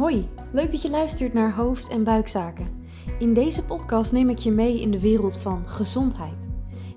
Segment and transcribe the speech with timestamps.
[0.00, 2.84] Hoi, leuk dat je luistert naar Hoofd- en Buikzaken.
[3.18, 6.48] In deze podcast neem ik je mee in de wereld van gezondheid.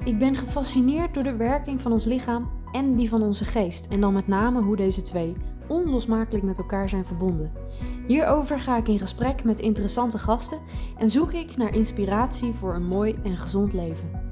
[0.03, 4.01] Ik ben gefascineerd door de werking van ons lichaam en die van onze geest, en
[4.01, 5.33] dan met name hoe deze twee
[5.67, 7.51] onlosmakelijk met elkaar zijn verbonden.
[8.07, 10.59] Hierover ga ik in gesprek met interessante gasten
[10.97, 14.22] en zoek ik naar inspiratie voor een mooi en gezond leven.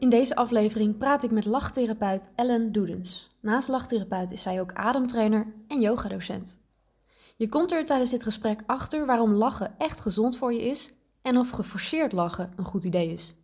[0.00, 3.36] In deze aflevering praat ik met lachtherapeut Ellen Doedens.
[3.40, 6.58] Naast lachtherapeut is zij ook ademtrainer en yogadocent.
[7.36, 10.90] Je komt er tijdens dit gesprek achter waarom lachen echt gezond voor je is
[11.22, 13.34] en of geforceerd lachen een goed idee is.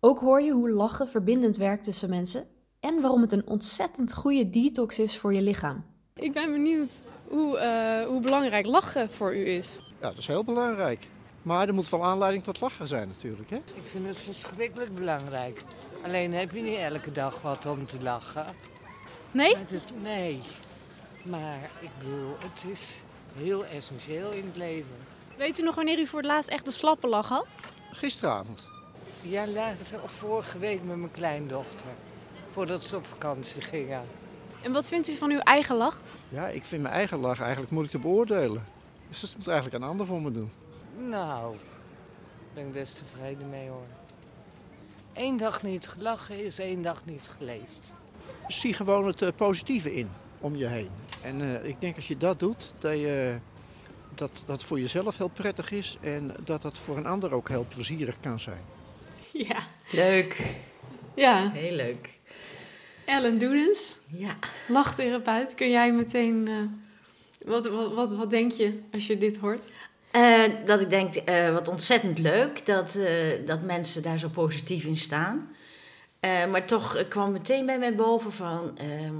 [0.00, 2.46] Ook hoor je hoe lachen verbindend werkt tussen mensen
[2.80, 5.84] en waarom het een ontzettend goede detox is voor je lichaam.
[6.14, 9.78] Ik ben benieuwd hoe, uh, hoe belangrijk lachen voor u is.
[10.00, 11.08] Ja, dat is heel belangrijk.
[11.42, 13.50] Maar er moet wel aanleiding tot lachen zijn natuurlijk.
[13.50, 13.56] Hè?
[13.56, 15.64] Ik vind het verschrikkelijk belangrijk.
[16.04, 18.46] Alleen heb je niet elke dag wat om te lachen.
[19.30, 19.56] Nee?
[19.68, 20.40] Is, nee.
[21.22, 22.94] Maar ik bedoel, het is
[23.36, 24.96] heel essentieel in het leven.
[25.36, 27.54] Weet u nog wanneer u voor het laatst echt een slappe lach had?
[27.92, 28.68] Gisteravond.
[29.22, 31.86] Ja, laatst, of vorige week met mijn kleindochter.
[32.48, 34.02] Voordat ze op vakantie gingen.
[34.62, 36.00] En wat vindt u van uw eigen lach?
[36.28, 38.66] Ja, ik vind mijn eigen lach eigenlijk moeilijk te beoordelen.
[39.08, 40.50] Dus dat moet eigenlijk een ander voor me doen.
[40.96, 41.66] Nou, daar
[42.54, 43.86] ben ik best tevreden mee hoor.
[45.18, 47.94] Eén dag niet gelachen is één dag niet geleefd.
[48.48, 50.88] Zie gewoon het uh, positieve in om je heen.
[51.22, 53.38] En uh, ik denk als je dat doet, dat, je,
[54.14, 57.66] dat dat voor jezelf heel prettig is en dat dat voor een ander ook heel
[57.68, 58.60] plezierig kan zijn.
[59.32, 59.58] Ja.
[59.90, 60.54] Leuk.
[61.14, 61.50] Ja.
[61.50, 62.08] Heel leuk.
[63.04, 64.36] Ellen Doedens, Ja.
[64.68, 65.54] lachtherapeut.
[65.54, 66.46] Kun jij meteen...
[66.46, 66.56] Uh,
[67.44, 69.70] wat, wat, wat, wat denk je als je dit hoort?
[70.12, 73.06] Uh, dat ik denk, uh, wat ontzettend leuk dat, uh,
[73.46, 75.48] dat mensen daar zo positief in staan.
[76.50, 78.78] maar toch kwam meteen bij mij boven van...
[78.78, 79.14] Ehm,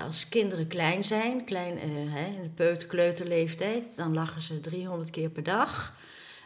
[0.00, 1.78] als kinderen klein zijn, klein,
[2.10, 3.96] hè, in de peuterkleuterleeftijd...
[3.96, 5.94] dan lachen ze 300 keer per dag.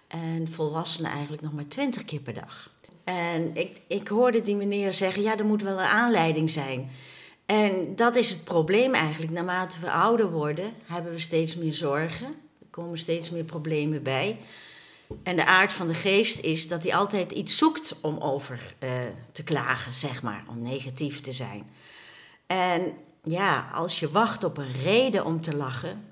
[0.09, 2.71] En volwassenen eigenlijk nog maar 20 keer per dag.
[3.05, 6.91] En ik, ik hoorde die meneer zeggen, ja, er moet wel een aanleiding zijn...
[7.51, 9.33] En dat is het probleem eigenlijk.
[9.33, 12.35] Naarmate we ouder worden, hebben we steeds meer zorgen.
[12.81, 14.39] Er komen steeds meer problemen bij.
[15.23, 18.91] En de aard van de geest is dat hij altijd iets zoekt om over uh,
[19.33, 21.71] te klagen, zeg maar, om negatief te zijn.
[22.47, 22.93] En
[23.23, 26.05] ja, als je wacht op een reden om te lachen,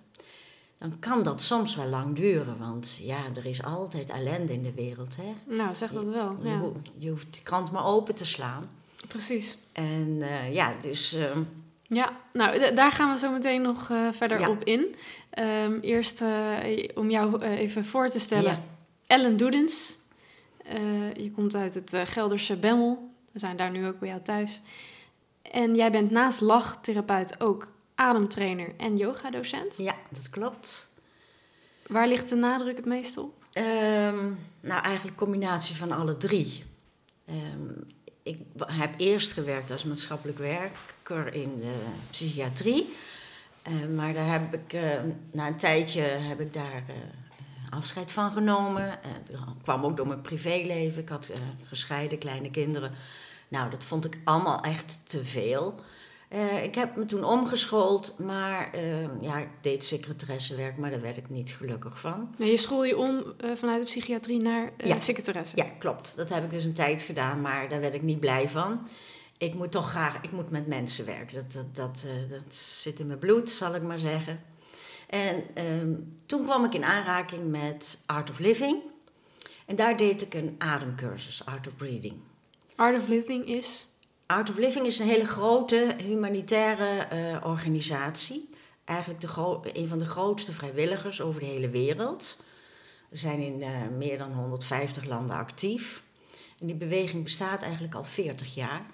[0.79, 2.59] dan kan dat soms wel lang duren.
[2.59, 5.17] Want ja, er is altijd ellende in de wereld.
[5.17, 5.56] Hè?
[5.56, 6.37] Nou, zeg dat wel.
[6.43, 6.61] Ja.
[6.61, 8.71] Je, je hoeft de krant maar open te slaan.
[9.06, 9.59] Precies.
[9.73, 11.15] En uh, ja, dus.
[11.15, 11.37] Uh,
[11.88, 14.50] ja, nou, daar gaan we zo meteen nog uh, verder ja.
[14.50, 14.94] op in.
[15.38, 16.22] Um, eerst
[16.94, 18.50] om jou even voor te stellen.
[18.50, 18.62] Ja.
[19.06, 19.99] Ellen Doedens.
[21.16, 23.10] je komt uit het Gelderse Bemmel.
[23.32, 24.60] We zijn daar nu ook bij jou thuis.
[25.43, 29.76] En jij bent naast lachtherapeut ook ademtrainer en yogadocent.
[29.76, 30.88] Ja, dat klopt.
[31.87, 33.44] Waar ligt de nadruk het meest op?
[33.53, 36.65] Um, nou, eigenlijk een combinatie van alle drie.
[37.28, 37.87] Um,
[38.28, 41.77] ik heb eerst gewerkt als maatschappelijk werker in de
[42.11, 42.94] psychiatrie.
[43.69, 44.83] Uh, maar daar heb ik, uh,
[45.33, 46.83] na een tijdje heb ik daar
[47.71, 48.99] afscheid van genomen.
[49.31, 51.03] dat kwam ook door mijn privéleven.
[51.03, 51.31] Ik had
[51.65, 52.93] gescheiden kleine kinderen.
[53.49, 55.81] Nou, dat vond ik allemaal echt te veel.
[56.33, 61.16] Uh, ik heb me toen omgeschoold, maar uh, ja, ik deed secretaressewerk, maar daar werd
[61.16, 62.34] ik niet gelukkig van.
[62.39, 64.99] Nee, je school je om uh, vanuit de psychiatrie naar ja.
[64.99, 65.56] secretaresse?
[65.56, 66.17] Ja, klopt.
[66.17, 68.88] Dat heb ik dus een tijd gedaan, maar daar werd ik niet blij van.
[69.38, 71.34] Ik moet toch graag, ik moet met mensen werken.
[71.34, 74.41] Dat, dat, dat, dat zit in mijn bloed, zal ik maar zeggen.
[75.09, 75.44] En
[75.81, 78.83] um, toen kwam ik in aanraking met Art of Living.
[79.67, 82.15] En daar deed ik een ademcursus, Art of Breathing.
[82.77, 83.88] Art of Living is?
[84.28, 88.49] Art of Living is een hele grote humanitaire uh, organisatie.
[88.84, 92.44] Eigenlijk de een van de grootste vrijwilligers over de hele wereld.
[93.09, 96.03] We zijn in uh, meer dan 150 landen actief.
[96.59, 98.87] En die beweging bestaat eigenlijk al 40 jaar.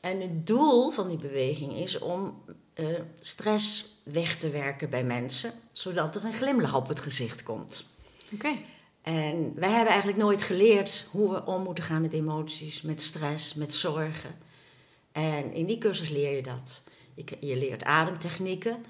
[0.00, 2.42] En het doel van die beweging is om
[2.74, 7.86] uh, stress weg te werken bij mensen, zodat er een glimlach op het gezicht komt.
[8.32, 8.56] Oké.
[9.04, 13.54] En wij hebben eigenlijk nooit geleerd hoe we om moeten gaan met emoties, met stress,
[13.54, 14.34] met zorgen.
[15.12, 16.82] En in die cursus leer je dat.
[17.14, 18.84] Je, je leert ademtechnieken.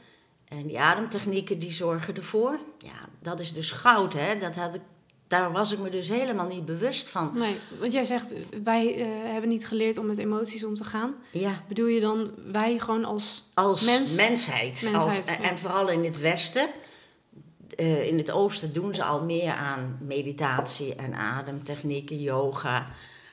[0.49, 2.58] En die ademtechnieken die zorgen ervoor.
[2.78, 4.38] Ja, dat is dus goud, hè.
[4.38, 4.81] Dat had ik,
[5.26, 7.31] daar was ik me dus helemaal niet bewust van.
[7.34, 11.14] Nee, want jij zegt, wij uh, hebben niet geleerd om met emoties om te gaan.
[11.31, 11.62] Ja.
[11.69, 14.14] Bedoel je dan wij gewoon als, als mens?
[14.14, 14.82] mensheid?
[14.82, 15.43] mensheid als, ja.
[15.43, 16.69] En vooral in het Westen.
[17.76, 22.87] Uh, in het oosten doen ze al meer aan meditatie en ademtechnieken, yoga.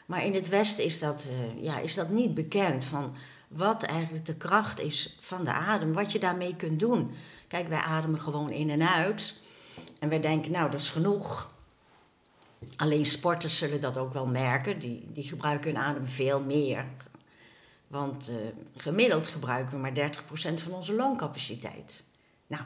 [0.05, 2.85] Maar in het Westen is dat, uh, ja, is dat niet bekend.
[2.85, 3.15] Van
[3.47, 7.11] wat eigenlijk de kracht is van de adem, wat je daarmee kunt doen.
[7.47, 9.35] Kijk, wij ademen gewoon in en uit.
[9.99, 11.53] En wij denken, nou, dat is genoeg.
[12.75, 14.79] Alleen sporters zullen dat ook wel merken.
[14.79, 16.85] Die, die gebruiken hun adem veel meer.
[17.87, 18.35] Want uh,
[18.75, 20.11] gemiddeld gebruiken we maar
[20.59, 22.03] 30% van onze longcapaciteit.
[22.47, 22.63] Nou,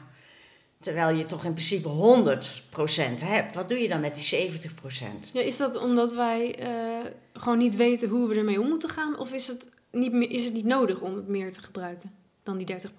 [0.86, 3.54] terwijl je toch in principe 100% hebt.
[3.54, 5.32] Wat doe je dan met die 70%?
[5.32, 9.18] Ja, is dat omdat wij uh, gewoon niet weten hoe we ermee om moeten gaan?
[9.18, 12.24] Of is het niet, meer, is het niet nodig om het meer te gebruiken?
[12.42, 12.90] dan die 30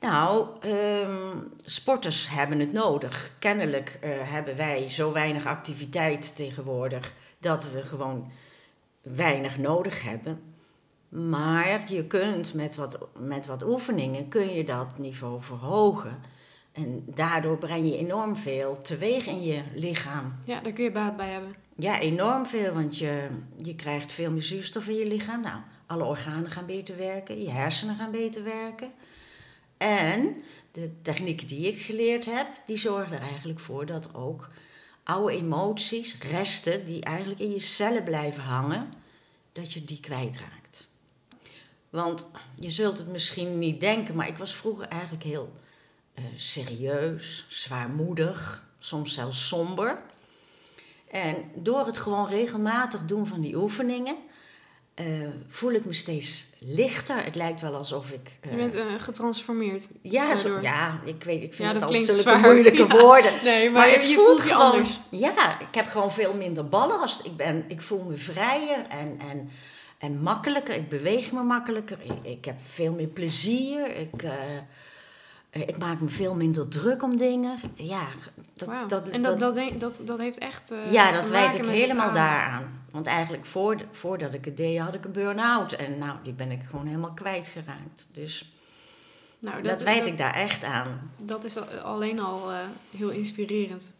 [0.00, 3.30] Nou, um, sporters hebben het nodig.
[3.38, 8.30] Kennelijk uh, hebben wij zo weinig activiteit tegenwoordig dat we gewoon
[9.02, 10.40] weinig nodig hebben.
[11.08, 16.32] Maar je kunt met wat, met wat oefeningen kun je dat niveau verhogen.
[16.74, 20.34] En daardoor breng je enorm veel teweeg in je lichaam.
[20.44, 21.54] Ja, daar kun je baat bij hebben.
[21.76, 23.28] Ja, enorm veel, want je,
[23.62, 25.40] je krijgt veel meer zuurstof in je lichaam.
[25.40, 28.92] Nou, alle organen gaan beter werken, je hersenen gaan beter werken.
[29.76, 30.42] En
[30.72, 34.50] de technieken die ik geleerd heb, die zorgen er eigenlijk voor dat ook
[35.02, 38.92] oude emoties, resten die eigenlijk in je cellen blijven hangen,
[39.52, 40.88] dat je die kwijtraakt.
[41.90, 45.52] Want je zult het misschien niet denken, maar ik was vroeger eigenlijk heel
[46.18, 50.02] uh, serieus, zwaarmoedig, soms zelfs somber.
[51.10, 54.16] En door het gewoon regelmatig doen van die oefeningen,
[55.00, 57.24] uh, voel ik me steeds lichter.
[57.24, 58.38] Het lijkt wel alsof ik...
[58.46, 59.88] Uh, je bent uh, getransformeerd.
[60.02, 62.98] Ja, zo, ja, ik weet, ik vind ja, het altijd zulke moeilijke ja.
[62.98, 63.32] woorden.
[63.44, 65.00] Nee, maar, maar je, voelt je gewoon, anders.
[65.10, 67.24] Ja, ik heb gewoon veel minder ballast.
[67.24, 69.50] Ik, ben, ik voel me vrijer en, en,
[69.98, 70.74] en makkelijker.
[70.74, 71.98] Ik beweeg me makkelijker.
[72.02, 73.96] Ik, ik heb veel meer plezier.
[73.96, 74.22] Ik...
[75.54, 77.58] Ik maak me veel minder druk om dingen.
[77.74, 78.06] Ja,
[78.54, 78.88] dat, wow.
[78.88, 80.72] dat, en dat, dat, dat, dat, heeft echt.
[80.72, 82.82] Uh, ja, dat weet ik helemaal daaraan.
[82.90, 85.72] Want eigenlijk voor, voordat ik het deed, had ik een burn-out.
[85.72, 88.08] En nou, die ben ik gewoon helemaal kwijtgeraakt.
[88.12, 88.54] Dus
[89.38, 91.10] nou, dat, dat weet ik daar echt aan.
[91.16, 92.58] Dat is alleen al uh,
[92.96, 93.92] heel inspirerend.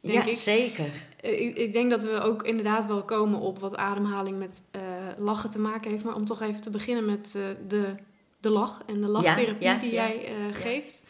[0.00, 0.34] Denk ja, ik.
[0.34, 0.90] zeker.
[1.20, 4.82] Eh, ik, ik, denk dat we ook inderdaad wel komen op wat ademhaling met uh,
[5.16, 6.04] lachen te maken heeft.
[6.04, 7.38] Maar om toch even te beginnen met
[7.68, 7.94] de,
[8.40, 11.02] de lach en de lachtherapie ja, ja, die jij geeft.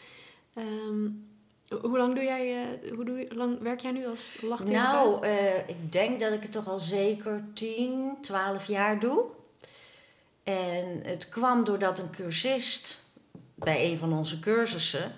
[0.57, 1.29] Um,
[1.81, 5.21] hoe lang, doe jij, uh, hoe doe, lang werk jij nu als lachtherapeut?
[5.21, 9.23] Nou, uh, ik denk dat ik het toch al zeker 10, 12 jaar doe.
[10.43, 13.03] En het kwam doordat een cursist
[13.55, 15.13] bij een van onze cursussen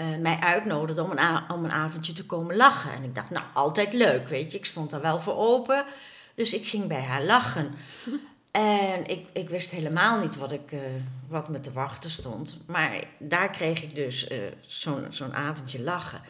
[0.00, 2.92] uh, mij uitnodigde om een, om een avondje te komen lachen.
[2.92, 4.58] En ik dacht, nou, altijd leuk, weet je.
[4.58, 5.84] Ik stond daar wel voor open.
[6.34, 7.74] Dus ik ging bij haar lachen.
[8.50, 10.80] En ik, ik wist helemaal niet wat, ik, uh,
[11.28, 12.58] wat me te wachten stond.
[12.66, 16.20] Maar daar kreeg ik dus uh, zo'n zo'n avondje lachen.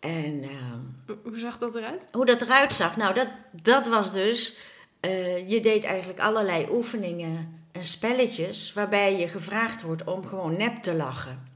[0.00, 2.08] En, uh, hoe zag dat eruit?
[2.12, 2.96] Hoe dat eruit zag?
[2.96, 4.56] Nou, dat, dat was dus...
[5.00, 8.72] Eh, je deed eigenlijk allerlei oefeningen en spelletjes...
[8.72, 11.48] waarbij je gevraagd wordt om gewoon nep te lachen.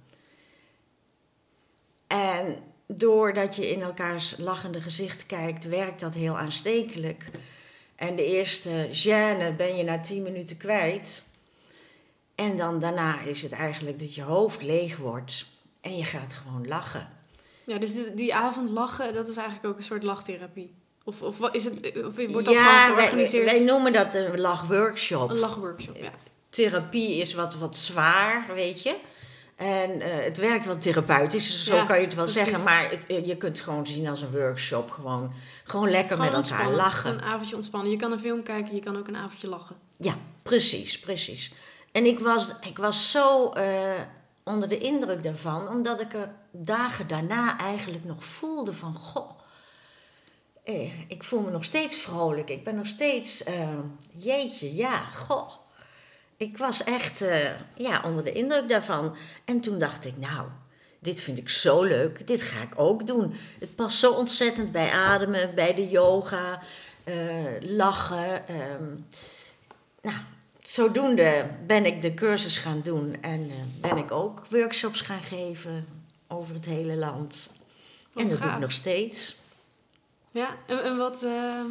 [2.06, 5.64] En doordat je in elkaars lachende gezicht kijkt...
[5.64, 7.30] werkt dat heel aanstekelijk...
[7.96, 11.24] En de eerste gêne ben je na tien minuten kwijt.
[12.34, 15.46] En dan daarna is het eigenlijk dat je hoofd leeg wordt.
[15.80, 17.08] En je gaat gewoon lachen.
[17.64, 20.74] Ja, dus die, die avond lachen, dat is eigenlijk ook een soort lachtherapie.
[21.04, 23.44] Of, of, is het, of wordt dat ja, georganiseerd?
[23.44, 25.30] Wij, wij noemen dat een lachworkshop.
[25.30, 26.10] Een lachworkshop, ja.
[26.48, 28.96] Therapie is wat, wat zwaar, weet je.
[29.56, 32.42] En uh, het werkt wel therapeutisch, zo kan je het wel precies.
[32.42, 32.64] zeggen.
[32.64, 34.90] Maar eh, je kunt het gewoon zien als een workshop.
[34.90, 35.32] Gewoon,
[35.64, 37.10] gewoon lekker gewoon met elkaar lachen.
[37.10, 37.90] Een avondje ontspannen.
[37.90, 39.76] Je kan een film kijken, je kan ook een avondje lachen.
[39.98, 41.52] Ja, precies, precies.
[41.92, 44.00] En ik was, ik was zo uh,
[44.44, 48.94] onder de indruk daarvan, omdat ik er dagen daarna eigenlijk nog voelde van...
[48.96, 49.30] Goh,
[50.64, 52.50] eh, ik voel me nog steeds vrolijk.
[52.50, 53.44] Ik ben nog steeds,
[54.18, 55.65] jeetje, ja, goh
[56.36, 59.16] ik was echt uh, ja, onder de indruk daarvan.
[59.44, 60.48] En toen dacht ik, nou,
[60.98, 63.34] dit vind ik zo leuk, dit ga ik ook doen.
[63.58, 66.62] Het past zo ontzettend bij ademen, bij de yoga,
[67.04, 67.14] uh,
[67.60, 68.54] lachen.
[68.54, 69.06] Um,
[70.02, 70.16] nou,
[70.62, 75.86] zodoende ben ik de cursus gaan doen en uh, ben ik ook workshops gaan geven
[76.28, 77.56] over het hele land.
[78.12, 78.46] Wat en dat gaaf.
[78.46, 79.36] doe ik nog steeds.
[80.30, 81.66] Ja, en, en wat, ehm,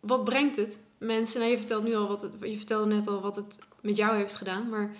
[0.00, 0.78] wat brengt het?
[0.98, 3.96] Mensen, nou, je vertelt nu al wat het, je vertelde net al wat het met
[3.96, 4.96] jou heeft gedaan, maar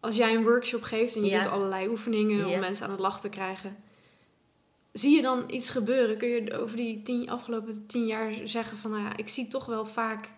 [0.00, 3.20] als jij een workshop geeft en je doet allerlei oefeningen om mensen aan het lachen
[3.20, 3.76] te krijgen,
[4.92, 6.16] zie je dan iets gebeuren?
[6.16, 9.66] Kun je over die tien, afgelopen tien jaar zeggen van, nou ja, ik zie toch
[9.66, 10.28] wel vaak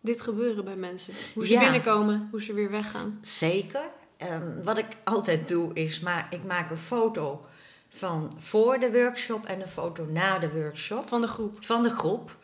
[0.00, 1.14] dit gebeuren bij mensen.
[1.34, 3.18] Hoe ze binnenkomen, hoe ze weer weggaan.
[3.22, 3.82] Zeker.
[4.18, 7.46] Um, wat ik altijd doe is, maar ik maak een foto
[7.88, 11.08] van voor de workshop en een foto na de workshop.
[11.08, 11.56] Van de groep.
[11.60, 12.36] Van de groep.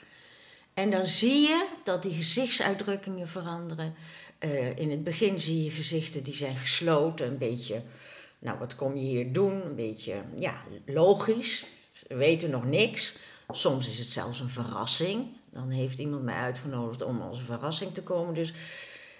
[0.81, 3.95] En dan zie je dat die gezichtsuitdrukkingen veranderen.
[4.39, 7.83] Eh, in het begin zie je gezichten die zijn gesloten, een beetje,
[8.39, 9.65] nou wat kom je hier doen?
[9.65, 11.67] Een beetje, ja, logisch.
[11.91, 13.17] Ze weten nog niks.
[13.51, 15.27] Soms is het zelfs een verrassing.
[15.51, 18.35] Dan heeft iemand mij uitgenodigd om als een verrassing te komen.
[18.35, 18.53] Dus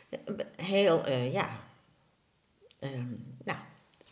[0.09, 0.19] eh,
[0.57, 1.61] heel, eh, ja,
[2.79, 3.15] ehm,
[3.45, 3.59] nou,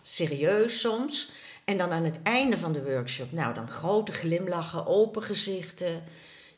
[0.03, 1.31] serieus soms.
[1.65, 6.03] En dan aan het einde van de workshop, nou dan grote glimlachen, open gezichten.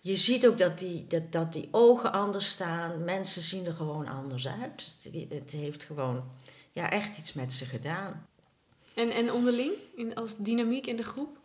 [0.00, 3.04] Je ziet ook dat die, dat, dat die ogen anders staan.
[3.04, 4.92] Mensen zien er gewoon anders uit.
[5.02, 6.30] Het, het heeft gewoon
[6.72, 8.28] ja, echt iets met ze gedaan.
[8.94, 11.38] En, en onderling, in, als dynamiek in de groep?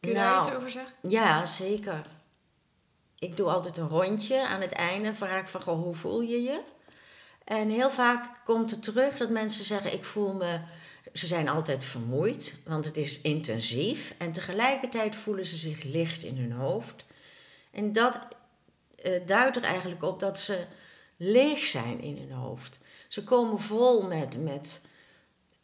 [0.00, 0.94] Kun je daar Nou, iets over zeggen?
[1.08, 2.06] Ja, zeker.
[3.18, 4.46] Ik doe altijd een rondje.
[4.46, 6.62] Aan het einde vraag ik van, goh, hoe voel je je?
[7.44, 10.60] En heel vaak komt het terug dat mensen zeggen, ik voel me...
[11.16, 14.14] Ze zijn altijd vermoeid, want het is intensief.
[14.18, 17.04] En tegelijkertijd voelen ze zich licht in hun hoofd.
[17.70, 18.18] En dat
[19.02, 20.62] eh, duidt er eigenlijk op dat ze
[21.16, 22.78] leeg zijn in hun hoofd.
[23.08, 24.80] Ze komen vol met, met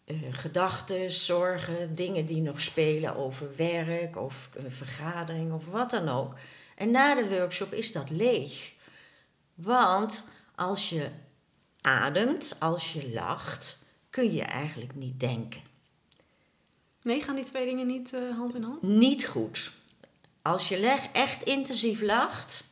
[0.04, 6.09] eh, gedachten, zorgen, dingen die nog spelen over werk of een vergadering of wat dan
[6.09, 6.35] ook.
[6.76, 8.73] En na de workshop is dat leeg.
[9.54, 11.09] Want als je
[11.80, 13.82] ademt, als je lacht,
[14.12, 15.61] kun je eigenlijk niet denken.
[17.02, 18.83] Nee, gaan die twee dingen niet eh, hand in hand?
[18.83, 19.73] Niet goed.
[20.42, 22.64] Als je echt intensief lacht,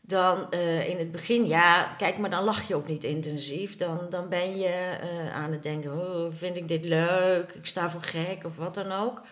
[0.00, 3.76] dan eh, in het begin, ja, kijk, maar dan lach je ook niet intensief.
[3.76, 7.90] Dan, dan ben je eh, aan het denken, oh, vind ik dit leuk, ik sta
[7.90, 9.22] voor gek of wat dan ook.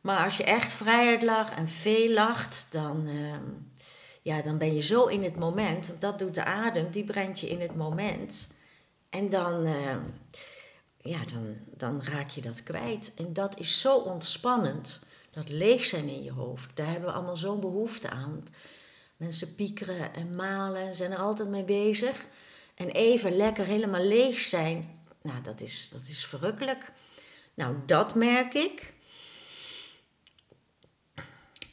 [0.00, 3.44] Maar als je echt vrijheid lacht en veel lacht, dan, ehm,
[4.22, 5.86] ja, dan ben je zo in het moment.
[5.86, 8.48] Want dat doet de adem, die brengt je in het moment.
[9.12, 10.00] En dan, ehm,
[11.00, 13.12] ja, dan, dan raak je dat kwijt.
[13.16, 15.00] En dat is zo ontspannend.
[15.30, 16.76] Dat leeg zijn in je hoofd.
[16.76, 18.44] Daar hebben we allemaal zo'n behoefte aan.
[19.16, 22.26] Mensen piekeren en malen, zijn er altijd mee bezig.
[22.74, 26.92] En even lekker helemaal leeg zijn, nou, dat is, dat is verrukkelijk.
[27.54, 28.94] Nou, dat merk ik.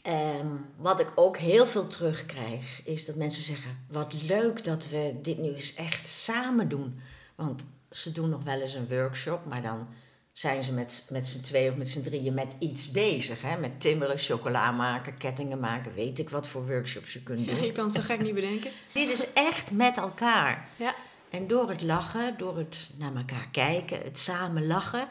[0.02, 5.20] Ehm, wat ik ook heel veel terugkrijg, is dat mensen zeggen: Wat leuk dat we
[5.22, 7.02] dit nu eens echt samen doen.
[7.40, 9.88] Want ze doen nog wel eens een workshop, maar dan
[10.32, 13.42] zijn ze met, met z'n tweeën of met z'n drieën met iets bezig.
[13.42, 13.58] Hè?
[13.58, 17.64] Met timmeren, chocola maken, kettingen maken, weet ik wat voor workshops je kunt doen.
[17.64, 18.72] Je kan het zo gek niet bedenken.
[18.94, 20.70] Dit is echt met elkaar.
[20.76, 20.96] Ja.
[21.30, 25.08] En door het lachen, door het naar elkaar kijken, het samen lachen,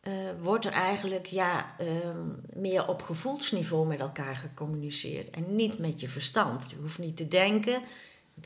[0.00, 5.30] eh, wordt er eigenlijk ja, ehm, meer op gevoelsniveau met elkaar gecommuniceerd.
[5.30, 6.70] En niet met je verstand.
[6.70, 7.82] Je hoeft niet te denken.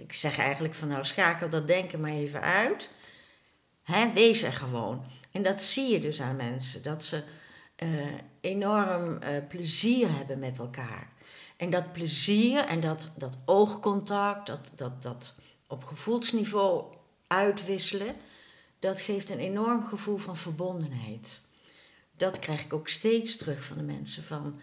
[0.01, 2.91] Ik zeg eigenlijk van nou schakel dat denken maar even uit.
[4.15, 5.05] Wees er gewoon.
[5.31, 6.83] En dat zie je dus aan mensen.
[6.83, 7.23] Dat ze
[7.77, 7.89] eh,
[8.41, 11.13] enorm eh, plezier hebben met elkaar.
[11.57, 15.35] En dat plezier en dat, dat oogcontact, dat, dat, dat
[15.67, 16.95] op gevoelsniveau
[17.27, 18.15] uitwisselen,
[18.79, 21.41] dat geeft een enorm gevoel van verbondenheid.
[22.17, 24.25] Dat krijg ik ook steeds terug van de mensen.
[24.25, 24.61] Van,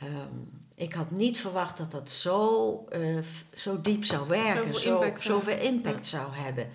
[0.00, 0.34] ehm,
[0.74, 3.18] ik had niet verwacht dat dat zo, eh,
[3.54, 5.74] zo diep zou werken, Zoveel zo, impact zou zoveel hebben.
[5.74, 6.68] impact zou hebben.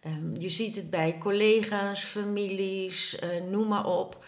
[0.00, 4.24] Ehm, je ziet het bij collega's, families, eh, noem maar op.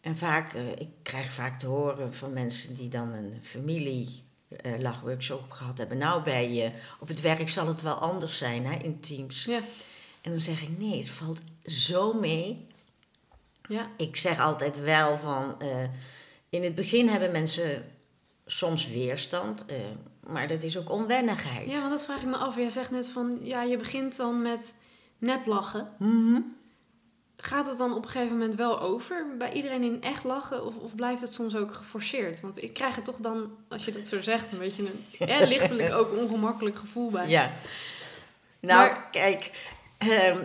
[0.00, 4.22] En vaak, eh, ik krijg vaak te horen van mensen die dan een familie
[4.78, 5.98] lachworkshop gehad hebben.
[5.98, 9.44] Nou, bij je op het werk zal het wel anders zijn, hè, in teams.
[9.44, 9.60] Ja.
[10.20, 12.66] En dan zeg ik, nee, het valt zo mee.
[13.68, 13.90] Ja.
[13.96, 15.56] Ik zeg altijd wel van,
[16.50, 17.84] in het begin hebben mensen
[18.46, 19.76] soms weerstand, eh,
[20.26, 21.68] maar dat is ook onwennigheid.
[21.70, 22.56] ja, want dat vraag ik me af.
[22.56, 24.74] Jij zegt net van, ja, je begint dan met
[25.18, 25.88] neplachen.
[25.98, 26.40] Mhm.
[27.36, 30.66] Gaat het dan op een gegeven moment wel over bij iedereen in echt lachen?
[30.66, 32.40] Of, of blijft het soms ook geforceerd?
[32.40, 34.82] Want ik krijg er toch dan, als je dat zo zegt, een beetje
[35.18, 37.28] een eh, lichtelijk ook ongemakkelijk gevoel bij.
[37.28, 37.50] Ja.
[38.60, 39.50] Nou, Maar- kijk,
[39.98, 40.44] ehm,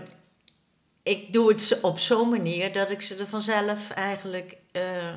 [1.04, 5.16] ik doe het op zo'n manier dat ik ze er vanzelf eigenlijk eh,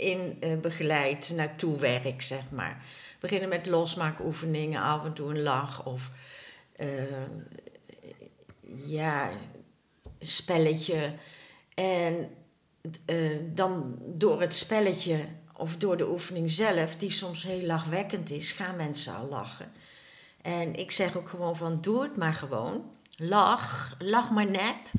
[0.00, 2.84] in eh, begeleid naartoe werk, zeg maar.
[3.20, 6.10] Beginnen met losmaakoefeningen, af en toe een lach of
[6.76, 6.86] eh,
[8.84, 9.30] ja,
[10.18, 11.14] spelletje.
[11.74, 12.30] En
[13.04, 15.24] eh, dan door het spelletje
[15.56, 19.72] of door de oefening zelf, die soms heel lachwekkend is, gaan mensen al lachen.
[20.42, 22.84] En ik zeg ook gewoon van, doe het maar gewoon.
[23.16, 24.90] Lach, lach maar nep.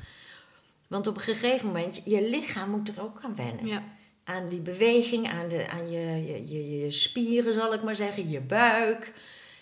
[0.88, 3.66] Want op een gegeven moment, je lichaam moet er ook aan wennen.
[3.68, 3.84] Ja.
[4.36, 8.30] Aan die beweging, aan, de, aan je, je, je, je spieren zal ik maar zeggen,
[8.30, 9.14] je buik.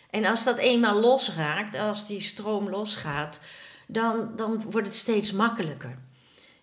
[0.09, 3.39] En als dat eenmaal losraakt, als die stroom losgaat,
[3.87, 5.97] dan, dan wordt het steeds makkelijker.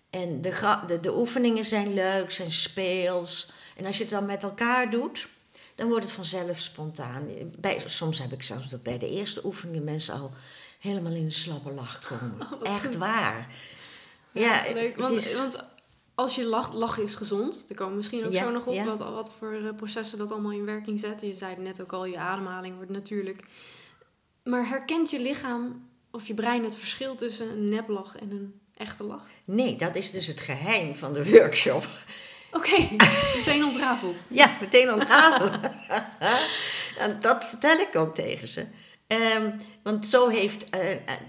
[0.09, 3.51] En de, de, de oefeningen zijn leuk, zijn speels.
[3.75, 5.27] En als je het dan met elkaar doet,
[5.75, 7.27] dan wordt het vanzelf spontaan.
[7.57, 10.31] Bij, soms heb ik zelfs dat bij de eerste oefeningen mensen al
[10.79, 12.47] helemaal in een slappe lach komen.
[12.61, 12.95] Oh, Echt goed.
[12.95, 13.47] waar.
[14.31, 15.63] Ja, Leuk, want, is- want
[16.17, 17.63] als je lacht, lachen is gezond.
[17.67, 18.85] Daar komen we misschien ook Ja, zo nog op ja.
[18.85, 21.27] wat, wat voor eh, processen dat allemaal in werking zetten.
[21.27, 23.43] Je zei het net ook al, je ademhaling wordt natuurlijk.
[24.43, 29.03] Maar herkent je lichaam of je brein het verschil tussen een neplach en een echte
[29.03, 29.27] lach?
[29.45, 31.87] Nee, dat is dus het geheim van de workshop.
[32.51, 32.89] Oké,
[33.37, 34.23] meteen ontrafeld.
[34.27, 35.61] Ja, meteen onthalen.
[37.03, 38.67] en dat vertel ik ook tegen ze.
[39.07, 39.51] Ehm,
[39.83, 40.79] want zo heeft eh,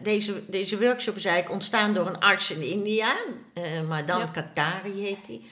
[0.02, 3.16] deze, deze workshop is eigenlijk ontstaan door een arts in India.
[3.54, 4.26] eh Madame Ja.
[4.26, 5.48] Katari heet die.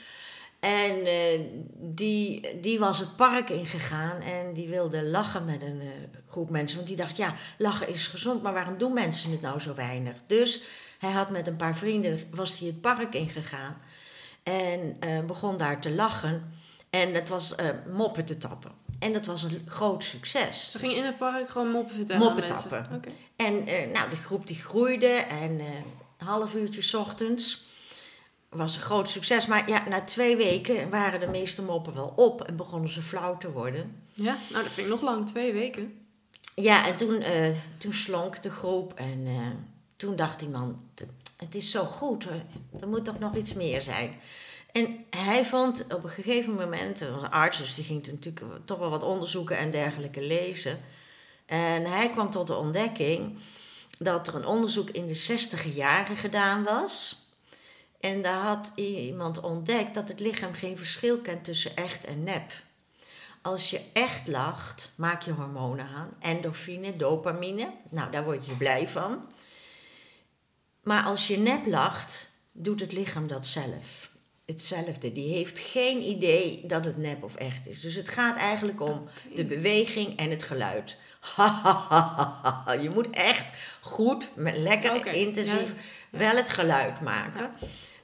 [0.60, 1.40] En eh,
[1.74, 5.86] die, die was het park ingegaan en die wilde lachen met een eh,
[6.30, 6.76] groep mensen.
[6.76, 10.16] Want die dacht, ja, lachen is gezond, maar waarom doen mensen het nou zo weinig?
[10.26, 10.62] Dus
[10.98, 13.76] hij had met een paar vrienden, was hij het park ingegaan.
[14.42, 16.54] En eh, begon daar te lachen.
[16.90, 18.72] En dat was eh, moppen te tappen.
[18.98, 20.70] En dat was een groot succes.
[20.70, 22.86] Ze ging in het park gewoon moppen vertellen Moppen tappen.
[22.94, 23.08] Oké.
[23.36, 25.66] En eh, nou, de groep die groeide en eh,
[26.18, 27.66] een half uurtje 's ochtends
[28.48, 29.46] was een groot succes.
[29.46, 33.38] Maar ja, na twee weken waren de meeste moppen wel op en begonnen ze flauw
[33.38, 34.02] te worden.
[34.12, 36.06] Ja, nou dat vind ik nog lang, twee weken.
[36.54, 39.26] Ja, en toen, eh, toen slonk de groep en
[39.96, 40.80] toen dacht die man,
[41.36, 42.24] het is zo goed,
[42.80, 44.14] er moet toch nog iets meer zijn.
[44.76, 48.46] En hij vond op een gegeven moment, hij was een arts, dus die ging natuurlijk
[48.64, 50.80] toch wel wat onderzoeken en dergelijke lezen.
[51.46, 53.38] En hij kwam tot de ontdekking
[53.98, 57.24] dat er een onderzoek in de 60 jaren gedaan was.
[58.00, 62.52] En daar had iemand ontdekt dat het lichaam geen verschil kent tussen echt en nep.
[63.42, 66.10] Als je echt lacht, maak je hormonen aan.
[66.20, 67.72] Endorfine, dopamine.
[67.90, 69.28] Nou, daar word je blij van.
[70.82, 74.14] Maar als je nep lacht, doet het lichaam dat zelf.
[74.46, 75.12] Hetzelfde.
[75.12, 77.80] Die heeft geen idee dat het nep of echt is.
[77.80, 80.96] Dus het gaat eigenlijk om de beweging en het geluid.
[82.82, 85.74] je moet echt goed, met lekker intensief,
[86.10, 86.18] ja.
[86.18, 87.50] wel het geluid maken.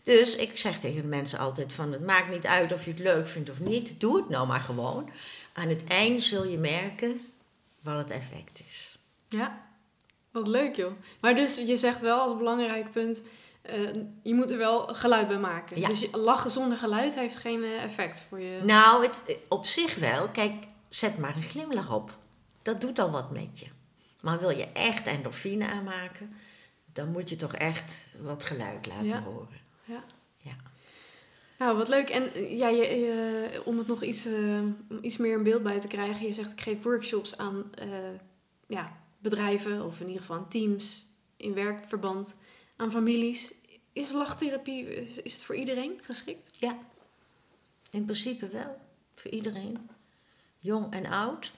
[0.03, 3.29] Dus ik zeg tegen mensen altijd van het maakt niet uit of je het leuk
[3.29, 4.01] vindt of niet.
[4.01, 5.11] Doe het nou maar gewoon.
[5.53, 7.21] Aan het einde zul je merken
[7.81, 8.99] wat het effect is.
[9.29, 9.61] Ja,
[10.31, 10.93] wat leuk joh.
[11.21, 13.23] Maar dus je zegt wel als belangrijk punt,
[13.63, 13.81] eh,
[14.23, 15.81] je moet er wel geluid bij maken.
[15.81, 15.89] Ja.
[15.89, 18.61] Dus lachen zonder geluid heeft geen eh, effect voor je.
[18.63, 20.29] Nou, het, op zich wel.
[20.29, 20.53] Kijk,
[20.89, 22.19] zet maar een glimlach op.
[22.63, 23.67] Dat doet al wat met je.
[24.21, 26.37] Maar wil je echt endorfine aanmaken,
[26.93, 29.23] dan moet je toch echt wat geluid laten Ja.
[29.23, 29.61] horen.
[29.85, 30.05] Ja.
[30.37, 30.57] Ja.
[31.59, 32.09] Nou, wat leuk.
[32.11, 34.61] En eh, ja, je, eh, om het nog iets, eh,
[35.03, 36.27] iets meer een beeld bij te krijgen.
[36.27, 37.87] Je zegt, ik geef workshops aan eh,
[38.67, 42.37] ja, bedrijven of in ieder geval aan teams in werkverband,
[42.83, 43.53] aan families.
[43.93, 46.57] Is lachtherapie, is, het voor iedereen geschikt?
[46.59, 46.79] Ja,
[47.91, 48.77] in principe wel.
[49.15, 49.91] Voor iedereen.
[50.59, 51.53] Jong en oud.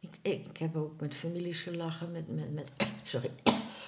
[0.00, 2.70] Ik, ik, ik heb ook met families gelachen, met, met, met
[3.02, 3.30] sorry,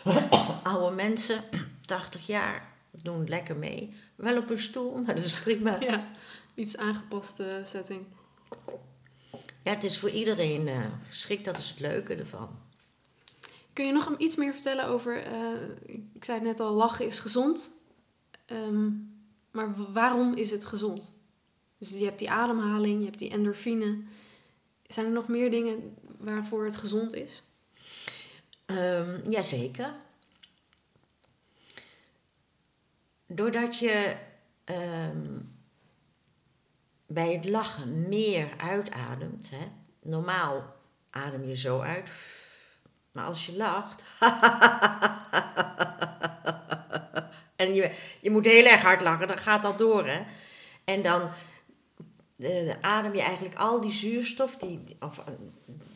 [0.62, 1.44] oude mensen,
[1.86, 3.94] 80 jaar, doen lekker mee.
[4.14, 5.80] Wel op een stoel, maar dat is prima.
[5.80, 6.10] Ja,
[6.54, 8.06] iets aangepaste setting.
[9.62, 12.63] Ja, het is voor iedereen eh, geschikt, dat is het leuke ervan.
[13.74, 15.52] Kun je nog iets meer vertellen over, eh,
[16.14, 17.70] ik zei het net al, lachen is gezond.
[18.46, 18.90] Ehm,
[19.50, 21.12] maar waarom is het gezond?
[21.78, 24.02] Dus je hebt die ademhaling, je hebt die endorfine.
[24.86, 27.42] Zijn er nog meer dingen waarvoor het gezond is?
[28.66, 29.94] Ehm jazeker.
[33.26, 34.16] Doordat je
[34.64, 35.40] ehm,
[37.06, 39.50] bij het lachen meer uitademt.
[39.50, 39.66] Hè?
[40.02, 40.76] Normaal
[41.10, 42.10] adem je zo uit.
[43.14, 44.04] Maar als je lacht.
[47.56, 50.06] en je, je moet heel erg hard lachen, dan gaat dat door.
[50.06, 50.22] Hè?
[50.84, 51.30] En dan
[52.38, 55.24] eh, adem je eigenlijk al die zuurstof die, of, eh,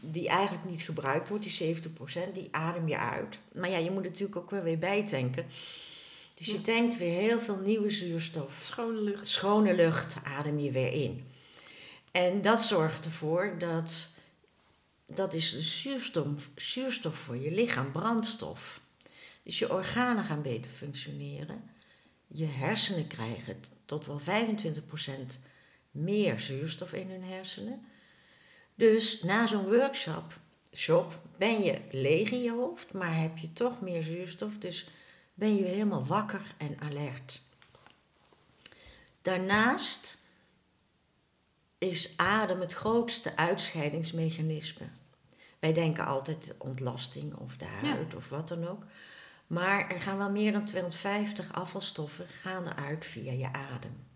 [0.00, 3.38] die eigenlijk niet gebruikt wordt, die 70%, die adem je uit.
[3.52, 5.46] Maar ja, je moet natuurlijk ook wel weer bijtanken.
[6.35, 8.50] Dus je tankt weer heel veel nieuwe zuurstof.
[8.62, 9.26] Schone lucht.
[9.26, 11.26] Schone lucht adem je weer in.
[12.12, 14.09] En dat zorgt ervoor dat,
[15.14, 18.80] dat is de zuurstof, zuurstof voor je lichaam, brandstof.
[19.42, 21.70] Dus je organen gaan beter functioneren.
[22.26, 24.24] Je hersenen krijgen tot wel 25%
[25.90, 27.86] meer zuurstof in hun hersenen.
[28.74, 30.40] Dus na zo'n workshop
[30.72, 34.58] shop, ben je leeg in je hoofd, maar heb je toch meer zuurstof.
[34.58, 34.88] Dus
[35.34, 37.40] ben je helemaal wakker en alert.
[39.22, 40.18] Daarnaast
[41.78, 44.86] is adem het grootste uitscheidingsmechanisme.
[45.58, 48.82] Wij denken altijd ontlasting of de huid of wat dan ook.
[49.46, 54.06] Maar er gaan wel meer dan 250 afvalstoffen gaan eruit via je adem.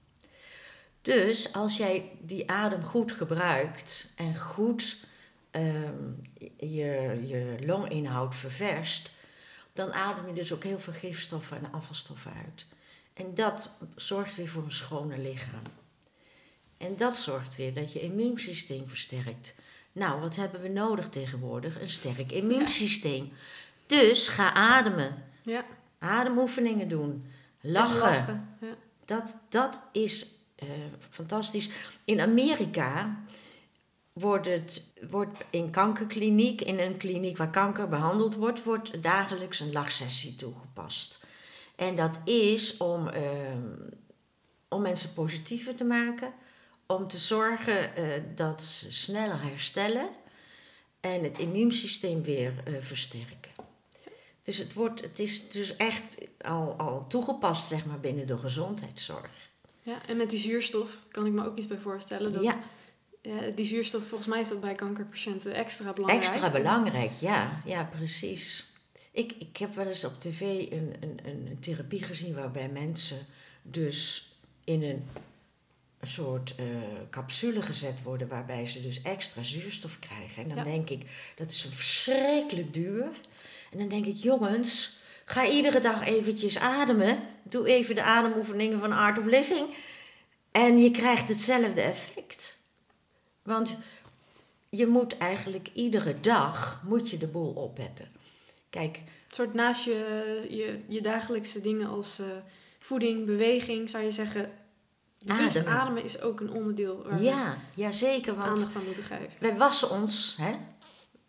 [1.03, 4.99] Dus als jij die adem goed gebruikt en goed
[5.51, 6.13] ehm,
[6.57, 9.13] je, je longinhoud ververst,
[9.73, 12.67] dan adem je dus ook heel veel gifstoffen en afvalstoffen uit.
[13.13, 15.63] En dat zorgt weer voor een schoner lichaam.
[16.83, 19.55] En dat zorgt weer dat je immuunsysteem versterkt.
[19.93, 21.81] Nou, wat hebben we nodig tegenwoordig?
[21.81, 23.33] Een sterk immuunsysteem.
[23.87, 25.25] Dus ga ademen.
[25.43, 25.65] Ja.
[25.99, 27.27] Ademoefeningen doen.
[27.61, 27.99] En Lachen.
[27.99, 28.57] lachen.
[28.61, 28.75] Ja.
[29.05, 30.69] Dat, dat is eh,
[31.11, 31.71] fantastisch.
[32.05, 33.21] In Amerika
[34.13, 39.73] wordt, het, wordt in kankerkliniek, in een kliniek waar kanker behandeld wordt, wordt dagelijks een
[39.73, 41.27] lachsessie toegepast.
[41.77, 43.23] En dat is om, eh,
[44.69, 46.33] om mensen positiever te maken,
[46.95, 50.09] om te zorgen eh, dat ze sneller herstellen
[51.01, 53.51] en het immuunsysteem weer eh, versterken.
[54.43, 56.03] Dus het, wordt, het is dus echt
[56.41, 59.51] al, al toegepast zeg maar, binnen de gezondheidszorg.
[59.83, 62.33] ja, en met die zuurstof kan ik me ook iets bij voorstellen.
[62.33, 62.63] Dat, Ja.
[63.23, 66.23] ja, die zuurstof, volgens mij is dat bij kankerpatiënten extra belangrijk.
[66.23, 68.73] Extra belangrijk, ja, ja, precies.
[69.13, 73.27] Ik, ik heb wel eens op tv een, een, een therapie gezien waarbij mensen
[73.63, 74.31] dus
[74.65, 75.09] in een,
[76.03, 76.67] een soort eh,
[77.11, 80.43] capsule gezet worden waarbij ze dus extra zuurstof krijgen.
[80.43, 80.65] En dan Ja.
[80.65, 83.05] denk ik, dat is verschrikkelijk duur.
[83.71, 87.19] En dan denk ik, jongens, ga iedere dag eventjes ademen.
[87.43, 89.75] Doe even de ademoefeningen van Art of Living.
[90.53, 92.59] En je krijgt hetzelfde effect.
[93.43, 93.77] Want
[94.71, 98.09] je moet eigenlijk iedere dag moet je de boel opheffen.
[98.71, 102.27] Kijk, Een soort naast je, je, je dagelijkse dingen als eh,
[102.79, 104.51] voeding, beweging, zou je zeggen...
[105.25, 105.79] Bewust Ademen.
[105.79, 108.33] ademen is ook een onderdeel waar ja, ja zeker.
[108.33, 109.31] we Want aandacht aan moeten geven.
[109.39, 110.57] wij wassen ons, hè?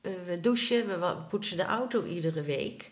[0.02, 2.92] Eh, we douchen, we poetsen de auto iedere week.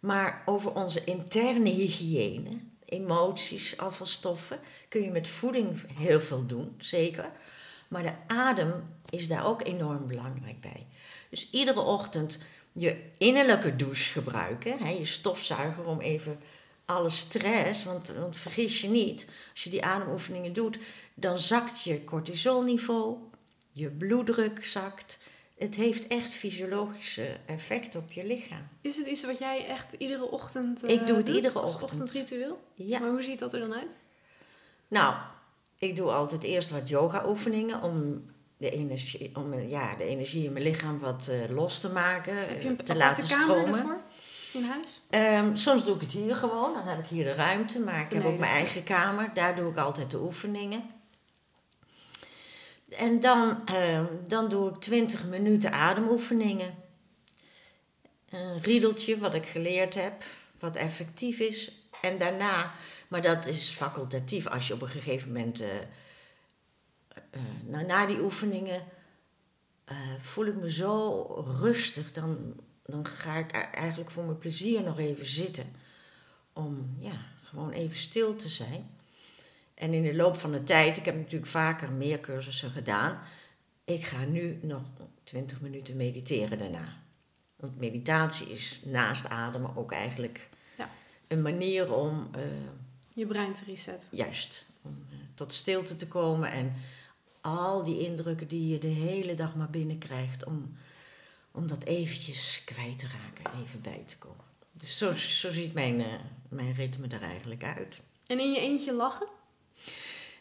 [0.00, 4.58] Maar over onze interne hygiëne, emoties, afvalstoffen,
[4.88, 7.30] kun je met voeding heel veel doen, zeker.
[7.88, 8.72] Maar de adem
[9.10, 10.86] is daar ook enorm belangrijk bij.
[11.30, 12.38] Dus iedere ochtend
[12.72, 16.40] je innerlijke douche gebruiken, hè, je stofzuiger om even
[16.88, 20.78] alle stress, want, want vergis je niet, als je die ademoefeningen doet,
[21.14, 23.16] dan zakt je cortisolniveau,
[23.72, 25.18] je bloeddruk zakt.
[25.58, 28.68] Het heeft echt fysiologische effect op je lichaam.
[28.80, 31.82] Is het iets wat jij echt iedere ochtend eh, Ik doe het doet iedere ochtend.
[31.82, 32.62] ochtendritueel?
[32.74, 32.98] Ja.
[32.98, 33.96] Maar hoe ziet dat er dan uit?
[34.88, 35.14] Nou,
[35.78, 38.24] ik doe altijd eerst wat yoga-oefeningen om
[38.56, 42.36] de energie, om, eh, ja, de energie in mijn lichaam wat eh, los te maken,
[42.36, 43.78] Heb je eh, een te laten stromen.
[43.78, 44.00] ervoor
[44.52, 45.00] in huis?
[45.10, 48.12] Ehm, soms doe ik het hier gewoon, dan heb ik hier de ruimte, maar ik
[48.12, 49.30] heb ook mijn eigen kamer.
[49.34, 50.82] Daar doe ik altijd de oefeningen.
[52.88, 56.74] En dan, ehm, dan doe ik 20 minuten ademoefeningen.
[58.28, 60.24] Een riedeltje wat ik geleerd heb,
[60.58, 61.72] wat effectief is.
[62.02, 62.72] En daarna,
[63.08, 65.60] maar dat is facultatief als je op een gegeven moment.
[65.60, 65.76] eh,
[67.30, 68.84] eh, nou, na die oefeningen
[69.84, 71.22] eh, voel ik me zo
[71.60, 72.12] rustig.
[72.12, 72.54] Dan,
[72.90, 75.64] dan ga ik eigenlijk voor mijn plezier nog even zitten.
[76.52, 78.90] Om ja, gewoon even stil te zijn.
[79.74, 83.18] En in de loop van de tijd, ik heb natuurlijk vaker meer cursussen gedaan.
[83.84, 84.82] Ik ga nu nog
[85.24, 86.88] 20 minuten mediteren daarna.
[87.56, 90.90] Want meditatie is naast ademen ook eigenlijk Ja.
[91.26, 92.42] een manier om eh,
[93.14, 94.08] Je brein te resetten.
[94.12, 96.72] juist om eh, tot stilte te komen en
[97.40, 100.76] al die indrukken die je de hele dag maar binnenkrijgt, om,
[101.58, 104.44] om dat eventjes kwijt te raken, even bij te komen.
[104.72, 106.06] Dus zo, zo ziet mijn, eh,
[106.48, 107.94] mijn ritme er eigenlijk uit.
[108.26, 109.26] En in je eentje lachen?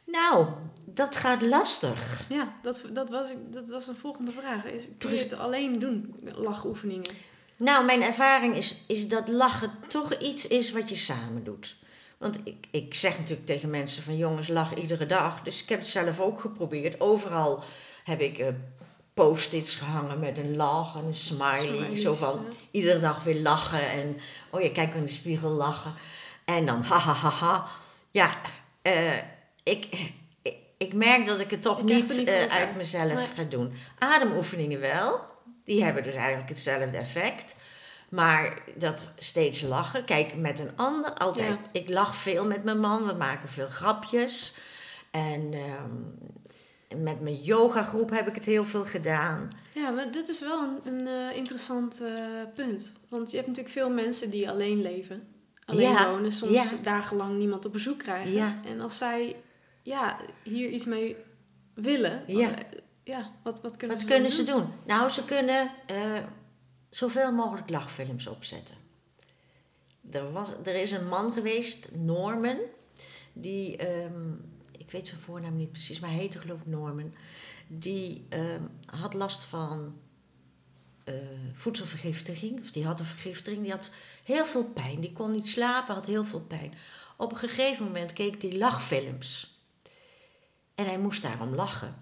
[0.04, 0.48] Nou,
[0.86, 2.26] dat gaat lastig.
[2.30, 4.66] Ja, dat, dat, was, dat was een volgende vraag.
[4.66, 7.12] Is, kun je het alleen doen, lachoefeningen?
[7.58, 11.76] Nou, mijn ervaring is, is dat lachen toch iets is wat je samen doet.
[12.18, 15.42] Want ik, ik zeg natuurlijk tegen mensen van jongens, lach iedere dag.
[15.42, 17.00] Dus ik heb het zelf ook geprobeerd.
[17.00, 17.64] Overal
[18.04, 18.48] heb ik eh,
[19.18, 21.58] post-its gehangen met een lach en een smiley.
[21.58, 22.56] Smileys, zo van ja.
[22.72, 23.90] iedere dag weer lachen.
[23.90, 24.18] En
[24.50, 25.94] oh ja, kijk in de spiegel lachen.
[26.46, 27.68] En dan ha ha ha ha.
[28.12, 28.38] Ja,
[28.82, 29.18] eh,
[29.64, 29.88] ik,
[30.42, 33.28] ik, ik merk dat ik het toch Je niet, eh, uit mezelf Nee.
[33.36, 33.74] ga doen.
[34.00, 35.20] Ademoefeningen wel.
[35.64, 37.56] Die hebben dus eigenlijk hetzelfde effect.
[38.10, 40.06] Maar dat steeds lachen.
[40.06, 41.48] Kijk, met een ander altijd.
[41.50, 41.70] Ja.
[41.72, 43.06] Ik lach veel met mijn man.
[43.06, 44.56] We maken veel grapjes.
[45.12, 46.28] En ehm,
[46.96, 49.50] met mijn yogagroep heb ik het heel veel gedaan.
[49.74, 52.14] Ja, maar dit is wel een, een eh, interessant eh,
[52.56, 52.94] punt.
[53.10, 55.28] Want je hebt natuurlijk veel mensen die alleen leven.
[55.66, 56.66] Alleen Ja, wonen, soms ja.
[56.82, 58.32] dagenlang niemand op bezoek krijgen.
[58.32, 58.60] Ja.
[58.66, 59.36] En als zij
[59.84, 61.16] ja, hier iets mee
[61.74, 62.50] willen, Ja.
[62.56, 62.64] eh,
[63.04, 64.62] ja, wat, wat kunnen Wat ze kunnen dan ze doen?
[64.62, 64.72] doen?
[64.86, 65.72] Nou, ze kunnen
[66.90, 68.76] zoveel mogelijk lachfilms opzetten.
[70.12, 72.58] Er, was, er is een man geweest, Norman,
[73.34, 74.32] die, ehm,
[74.88, 77.14] ik weet zijn voornaam niet precies, maar hij heette geloof ik Norman.
[77.68, 79.96] Die ehm, had last van
[81.04, 81.14] eh,
[81.54, 82.60] voedselvergiftiging.
[82.60, 83.64] Of die had een vergiftiging.
[83.64, 83.92] Die had
[84.24, 85.00] heel veel pijn.
[85.00, 86.74] Die kon niet slapen, had heel veel pijn.
[87.18, 89.62] Op een gegeven moment keek hij lachfilms.
[90.76, 91.96] En hij moest daarom lachen.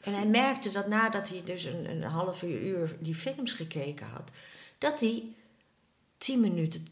[0.00, 4.30] En hij merkte dat nadat hij dus een, een half uur die films gekeken had,
[4.78, 5.24] dat hij
[6.18, 6.86] tien minuten,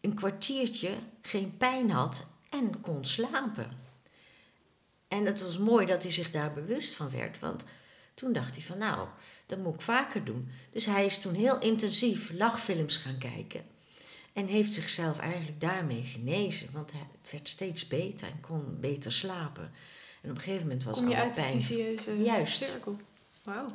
[0.00, 3.81] een kwartiertje geen pijn had en kon slapen.
[5.12, 7.64] En het was mooi dat hij zich daar bewust van werd, want
[8.14, 9.08] toen dacht hij van nou,
[9.46, 10.50] dat moet ik vaker doen.
[10.70, 13.64] Dus hij is toen heel intensief lachfilms gaan kijken.
[14.32, 16.68] En heeft zichzelf eigenlijk daarmee genezen.
[16.72, 19.72] Want het werd steeds beter en kon beter slapen.
[20.22, 21.58] En op een gegeven moment was Kom je alle uit pijn.
[22.22, 22.64] Juist.
[22.64, 22.96] cirkel.
[23.42, 23.66] Wauw.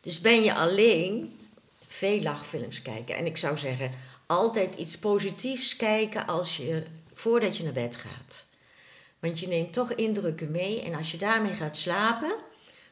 [0.00, 1.38] Dus ben je alleen
[1.86, 3.16] veel lachfilms kijken.
[3.16, 3.90] En ik zou zeggen,
[4.26, 8.46] altijd iets positiefs kijken als je, voordat je naar bed gaat.
[9.24, 10.82] Want je neemt toch indrukken mee.
[10.82, 12.34] En als je daarmee gaat slapen,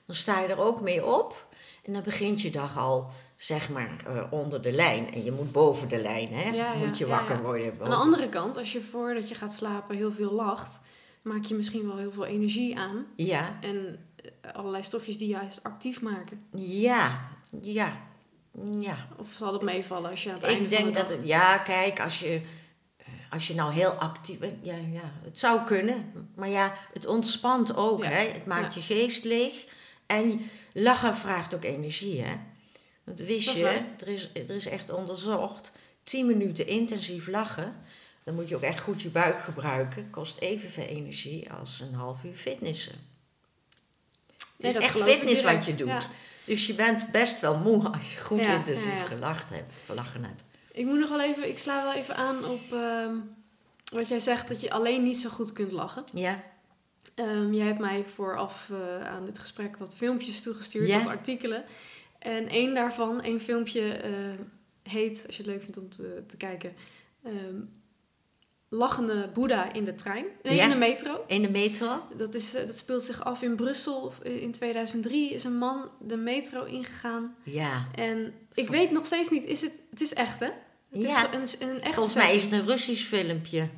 [0.07, 1.47] dan sta je er ook mee op.
[1.85, 5.13] En dan begint je dag al, zeg maar, eh, onder de lijn.
[5.13, 6.51] En je moet boven de lijn, hè?
[6.51, 7.43] Ja, moet je ja, wakker ja.
[7.43, 7.73] worden.
[7.81, 10.81] Aan de andere kant, als je voordat je gaat slapen heel veel lacht,
[11.23, 13.07] maak je misschien wel heel veel energie aan.
[13.17, 14.07] Ja, En
[14.41, 16.47] eh, allerlei stofjes die juist actief maken.
[16.57, 17.29] ja,
[17.61, 18.01] ja,
[18.79, 19.07] ja.
[19.17, 21.27] Of zal het meevallen als je aan het einde Ik denk van de dat het,
[21.27, 22.41] ja, kijk, als je,
[23.33, 26.29] als je nou heel actief bent, ja, ja, het zou kunnen.
[26.35, 28.25] Maar ja, het ontspant ook, Ja, hè?
[28.29, 28.81] Het maakt ja.
[28.81, 29.65] je geest leeg.
[30.07, 32.35] En lachen vraagt ook energie, hè?
[33.05, 35.73] Want wist je, er is, er is echt onderzocht,
[36.05, 37.77] 10 minuten intensief lachen,
[38.25, 42.25] dan moet je ook echt goed je buik gebruiken, kost evenveel energie als een half
[42.25, 42.93] uur fitnessen.
[42.93, 45.89] Het Nee, is dat echt fitness wat je doet.
[45.89, 46.01] ja.
[46.45, 50.43] Dus je bent best wel moe als je goed intensief gelacht hebt, gelachen hebt.
[50.73, 53.17] Ik moet nog wel even, ik sla wel even aan op ehm,
[53.93, 56.05] wat jij zegt, dat je alleen niet zo goed kunt lachen.
[56.13, 56.43] Ja,
[57.15, 60.99] Ehm, jij hebt mij vooraf eh, aan dit gesprek wat filmpjes toegestuurd, Ja.
[60.99, 61.65] wat artikelen.
[62.19, 64.13] En één daarvan, één filmpje, eh,
[64.83, 66.75] heet, als je het leuk vindt om te, te kijken,
[67.23, 67.61] ehm,
[68.75, 70.25] Lachende Boeddha in de trein.
[70.43, 70.63] Nee, Ja.
[70.65, 71.25] in de metro.
[71.27, 72.01] in de metro.
[72.17, 74.13] Dat, is, eh, dat speelt zich af in Brussel.
[74.23, 77.35] In 2003 is een man de metro ingegaan.
[77.43, 77.87] Ja.
[77.95, 80.49] En ik weet nog steeds niet, is het, het is echt hè?
[80.91, 81.33] Het Ja.
[81.41, 83.69] is een, een echt Volgens mij is het een Russisch filmpje.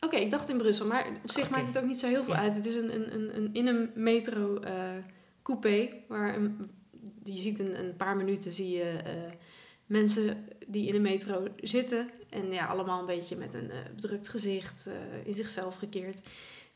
[0.00, 2.32] Oké, ik dacht in Brussel, maar op zich maakt het ook niet zo heel veel
[2.34, 2.40] Ja.
[2.40, 2.54] uit.
[2.54, 4.72] Het is een, een, een, een in een metro eh,
[5.42, 6.70] coupé, waar een,
[7.24, 9.12] je ziet een, een paar minuten zie je eh,
[9.86, 12.10] mensen die in de metro zitten.
[12.30, 16.22] En ja, allemaal een beetje met een eh, bedrukt gezicht, eh, in zichzelf gekeerd.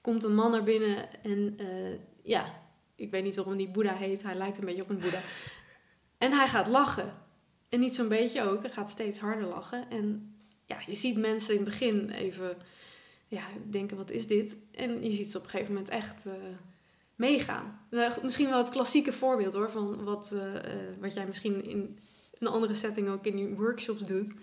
[0.01, 2.63] Komt een man naar binnen en eh, ja,
[2.95, 4.23] ik weet niet waarom die Boeddha heet.
[4.23, 5.21] Hij lijkt een beetje op een Boeddha.
[6.19, 7.15] En hij gaat lachen.
[7.69, 9.91] En niet zo'n beetje ook, hij gaat steeds harder lachen.
[9.91, 12.57] En ja, je ziet mensen in het begin even
[13.29, 14.57] ja, denken, wat is dit?
[14.71, 16.27] En je ziet ze op een gegeven moment echt
[17.15, 17.81] meegaan.
[17.91, 20.35] Nou, misschien wel het klassieke voorbeeld hoor, van wat,
[21.01, 21.99] wat jij misschien in
[22.39, 24.35] een andere setting ook in die workshops doet.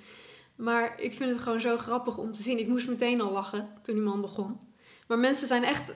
[0.63, 2.59] Maar ik vind het gewoon zo grappig om te zien.
[2.59, 4.59] Ik moest meteen al lachen toen die man begon.
[5.07, 5.93] Maar mensen zijn echt,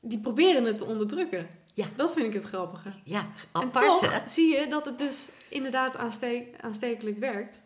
[0.00, 1.48] die proberen het te onderdrukken.
[1.74, 1.86] Ja.
[1.96, 2.92] Dat vind ik het grappige.
[3.04, 4.28] Ja, En toch hè?
[4.28, 7.62] zie je dat het dus inderdaad aanste- aanstekelijk werkt.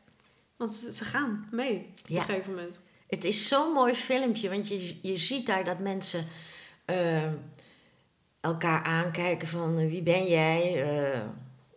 [0.56, 2.18] Want ze, ze gaan mee op Ja.
[2.18, 2.80] een gegeven moment.
[3.08, 6.26] Het is zo'n mooi filmpje, want je, je ziet daar dat mensen
[6.84, 7.32] eh,
[8.40, 10.82] elkaar aankijken van wie ben jij?
[11.12, 11.20] Eh,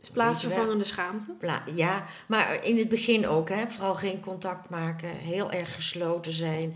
[0.03, 1.33] Dus plaatsvervangende schaamte.
[1.39, 3.67] Pla- Ja, maar in het begin ook, hè?
[3.69, 6.75] vooral geen contact maken, heel erg gesloten zijn.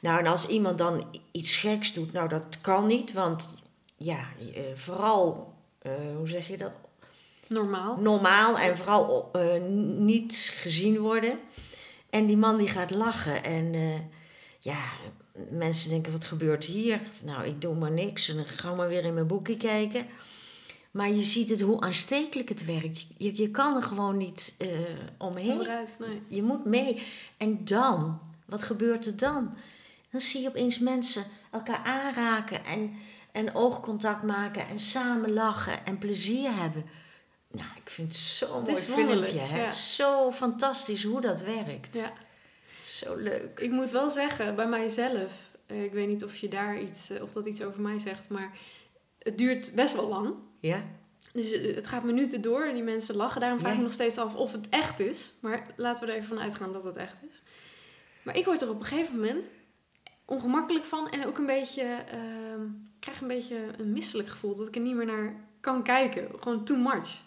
[0.00, 3.54] Nou, en als iemand dan iets geks doet, nou dat kan niet, want
[3.96, 4.18] ja,
[4.54, 6.72] eh, vooral, eh, hoe zeg je dat,
[7.48, 7.96] Normaal.
[8.00, 9.62] normaal en vooral eh,
[9.98, 11.38] niet gezien worden.
[12.10, 13.74] En die man die gaat lachen en
[14.60, 14.78] ja,
[15.50, 17.00] mensen denken, wat gebeurt hier?
[17.24, 20.06] Nou, ik doe maar niks en dan ga maar weer in mijn boekje kijken.
[20.96, 23.06] Maar je ziet het hoe aanstekelijk het werkt.
[23.16, 24.68] Je, je kan er gewoon niet eh,
[25.18, 25.50] omheen.
[25.50, 26.22] Onderuit, nee.
[26.28, 27.02] Je moet mee.
[27.36, 29.54] En dan, wat gebeurt er dan?
[30.10, 32.92] Dan zie je opeens mensen elkaar aanraken en,
[33.32, 36.84] en oogcontact maken en samen lachen en plezier hebben.
[37.50, 39.38] Nou, ik vind het zo'n mooi filmpje.
[39.38, 39.62] Hè?
[39.62, 39.72] ja.
[39.72, 41.94] Zo fantastisch hoe dat werkt.
[41.94, 42.12] Ja.
[42.86, 43.60] Zo leuk.
[43.60, 45.32] Ik moet wel zeggen, bij mijzelf,
[45.66, 48.30] eh, ik weet niet of je daar iets, eh, of dat iets over mij zegt,
[48.30, 48.58] maar
[49.18, 50.34] het duurt best wel lang.
[50.66, 50.84] Ja?
[51.32, 53.40] Dus eh, het gaat minuten door en die mensen lachen.
[53.40, 53.82] Daarom vraag ik Ja.
[53.82, 55.34] me nog steeds af of het echt is.
[55.40, 57.40] Maar laten we er even van uitgaan dat het echt is.
[58.22, 59.50] Maar ik word er op een gegeven moment
[60.24, 61.10] ongemakkelijk van.
[61.10, 64.54] En ook een beetje, ik krijg een beetje een misselijk gevoel.
[64.54, 66.28] Dat ik er niet meer naar kan kijken.
[66.40, 67.22] Gewoon too much.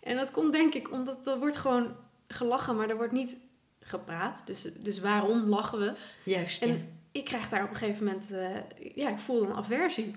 [0.00, 1.96] En dat komt denk ik omdat er wordt gewoon
[2.28, 3.36] gelachen, maar er wordt niet
[3.80, 4.42] gepraat.
[4.44, 5.92] Dus, dus waarom lachen we?
[6.24, 6.76] Juist, En ja.
[7.12, 10.14] ik krijg daar op een gegeven moment, eh, ja, ik voel een aversie.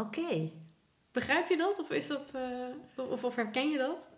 [0.00, 0.50] Oké.
[1.14, 1.78] Begrijp je dat?
[1.78, 4.08] Of, is dat, eh, of, of herken je dat?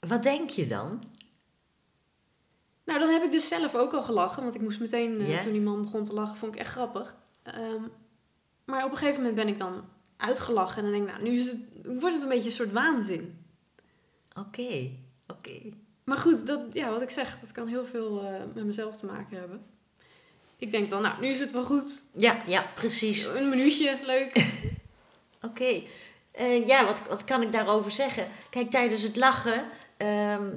[0.00, 1.02] Wat denk je dan?
[2.84, 4.42] Nou, dan heb ik dus zelf ook al gelachen.
[4.42, 7.16] Want ik moest meteen, eh, toen die man begon te lachen, vond ik echt grappig.
[7.42, 7.82] Ehm,
[8.64, 9.84] maar op een gegeven moment ben ik dan
[10.16, 10.76] uitgelachen.
[10.76, 13.44] En dan denk ik, nou, nu is het, wordt het een beetje een soort waanzin.
[14.34, 14.90] Oké,
[15.26, 15.60] oké.
[16.04, 19.06] Maar goed, dat, ja, wat ik zeg, dat kan heel veel eh, met mezelf te
[19.06, 19.66] maken hebben.
[20.56, 22.04] Ik denk dan, nou, nu is het wel goed.
[22.14, 23.26] Ja, ja, precies.
[23.26, 24.32] Een minuutje, leuk.
[25.42, 25.82] Oké.
[26.30, 28.28] Eh, ja, wat, wat kan ik daarover zeggen?
[28.50, 30.50] Kijk, tijdens het lachen ehm,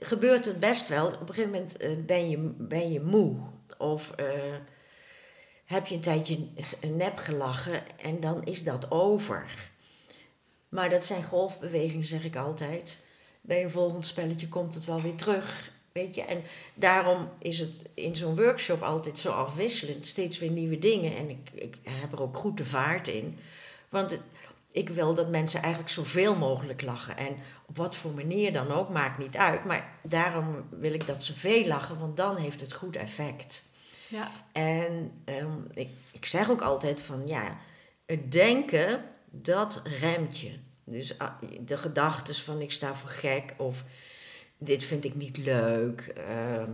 [0.00, 1.06] gebeurt het best wel.
[1.06, 3.36] Op een gegeven moment eh, ben, je, ben je moe.
[3.78, 4.54] Of eh,
[5.64, 6.38] heb je een tijdje
[6.80, 9.70] nep gelachen en dan is dat over.
[10.68, 12.98] Maar dat zijn golfbewegingen, zeg ik altijd.
[13.40, 15.70] Bij een volgend spelletje komt het wel weer terug.
[15.92, 16.22] Weet je?
[16.22, 16.42] En
[16.74, 20.06] daarom is het in zo'n workshop altijd zo afwisselend.
[20.06, 21.16] Steeds weer nieuwe dingen.
[21.16, 23.38] En ik, ik heb er ook goed de vaart in.
[23.92, 24.18] Want
[24.70, 27.16] ik wil dat mensen eigenlijk zoveel mogelijk lachen.
[27.16, 29.64] En op wat voor manier dan ook, maakt niet uit.
[29.64, 33.64] Maar daarom wil ik dat ze veel lachen, want dan heeft het goed effect.
[34.08, 37.58] Ja, En ehm, ik, ik zeg ook altijd van ja,
[38.06, 40.58] het denken, dat remt je.
[40.84, 43.84] Dus ah, de gedachten van ik sta voor gek of
[44.58, 46.00] dit vind ik niet leuk.
[46.00, 46.70] ehm,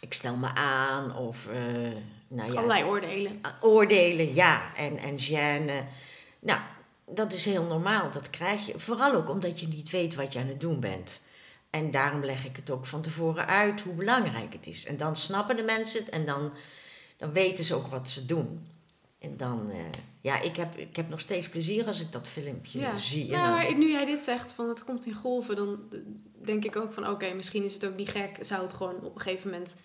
[0.00, 1.96] ik stel me aan of eh,
[2.28, 3.40] nou ja, allerlei oordelen.
[3.60, 5.84] oordelen, ja, en, en gêne.
[6.40, 6.60] Nou,
[7.06, 8.78] dat is heel normaal, dat krijg je.
[8.78, 11.22] Vooral ook omdat je niet weet wat je aan het doen bent.
[11.70, 14.86] En daarom leg ik het ook van tevoren uit hoe belangrijk het is.
[14.86, 16.52] En dan snappen de mensen het en dan,
[17.16, 18.66] dan weten ze ook wat ze doen.
[19.18, 19.78] En dan, eh,
[20.20, 22.96] ja, ik heb, ik heb nog steeds plezier als ik dat filmpje Ja.
[22.96, 23.30] zie.
[23.30, 25.78] Nou, dan- nu jij dit zegt, van het komt in golven, dan
[26.44, 28.38] denk ik ook van oké, misschien is het ook niet gek.
[28.40, 29.76] Zou het gewoon op een gegeven moment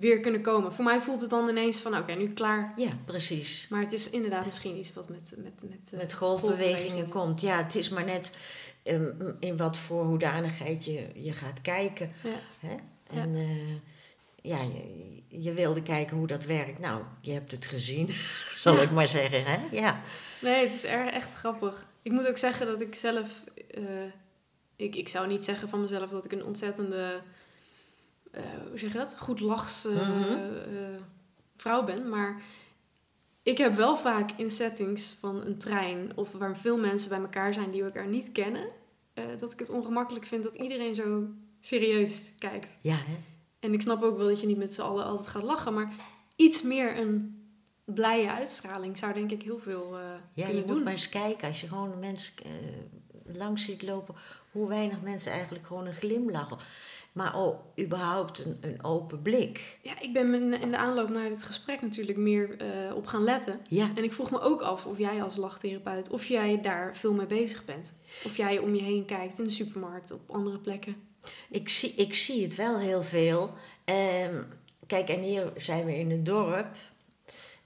[0.00, 0.74] weer kunnen komen.
[0.74, 2.72] Voor mij voelt het dan ineens van oké, nu klaar.
[2.76, 3.66] ja, precies.
[3.68, 5.34] Maar het is inderdaad misschien iets wat met...
[5.36, 7.40] Met, met, eh, met golfbewegingen komt.
[7.40, 8.36] Ja, het is maar net
[8.82, 12.12] ehm, in wat voor hoedanigheid je, je gaat kijken.
[12.22, 12.40] Ja.
[12.68, 12.74] Hè?
[13.20, 13.74] En eh,
[14.42, 16.78] ja, je, je wilde kijken hoe dat werkt.
[16.78, 18.08] Nou, je hebt het gezien,
[18.54, 18.80] zal Ja.
[18.82, 19.44] ik maar zeggen.
[19.44, 19.58] Hè?
[19.72, 20.00] Ja.
[20.40, 21.88] Nee, het is erg, echt grappig.
[22.02, 23.44] Ik moet ook zeggen dat ik zelf...
[23.70, 23.82] eh,
[24.76, 27.20] ik, ik zou niet zeggen van mezelf dat ik een ontzettende...
[28.36, 29.14] eh, hoe zeg je dat?
[29.18, 30.08] Goed lachs eh,
[31.56, 32.08] vrouw ben.
[32.08, 32.42] Maar
[33.42, 36.12] ik heb wel vaak in settings van een trein...
[36.14, 38.68] of waar veel mensen bij elkaar zijn die elkaar niet kennen...
[39.38, 41.28] dat ik het ongemakkelijk vind dat iedereen zo
[41.60, 42.78] serieus kijkt.
[42.80, 43.16] Ja, hè?
[43.60, 45.74] En ik snap ook wel dat je niet met z'n allen altijd gaat lachen...
[45.74, 45.94] maar
[46.36, 47.36] iets meer een
[47.86, 50.82] blije uitstraling zou denk ik heel veel eh ja je kunnen moet doen.
[50.82, 54.14] maar eens kijken als je gewoon een mens eh, langs ziet lopen,
[54.52, 56.66] hoe weinig mensen eigenlijk gewoon een glimlach.
[57.16, 59.78] Maar oh, überhaupt een, een open blik.
[59.82, 63.60] Ja, ik ben in de aanloop naar dit gesprek natuurlijk meer eh, op gaan letten.
[63.68, 67.12] Ja, En ik vroeg me ook af of jij als lachtherapeut, of jij daar veel
[67.12, 67.94] mee bezig bent.
[68.24, 70.96] Of jij om je heen kijkt in de supermarkt, op andere plekken.
[71.50, 73.52] ik zie, ik zie het wel heel veel.
[73.84, 74.42] Ehm,
[74.86, 76.76] kijk, en hier zijn we in een dorp.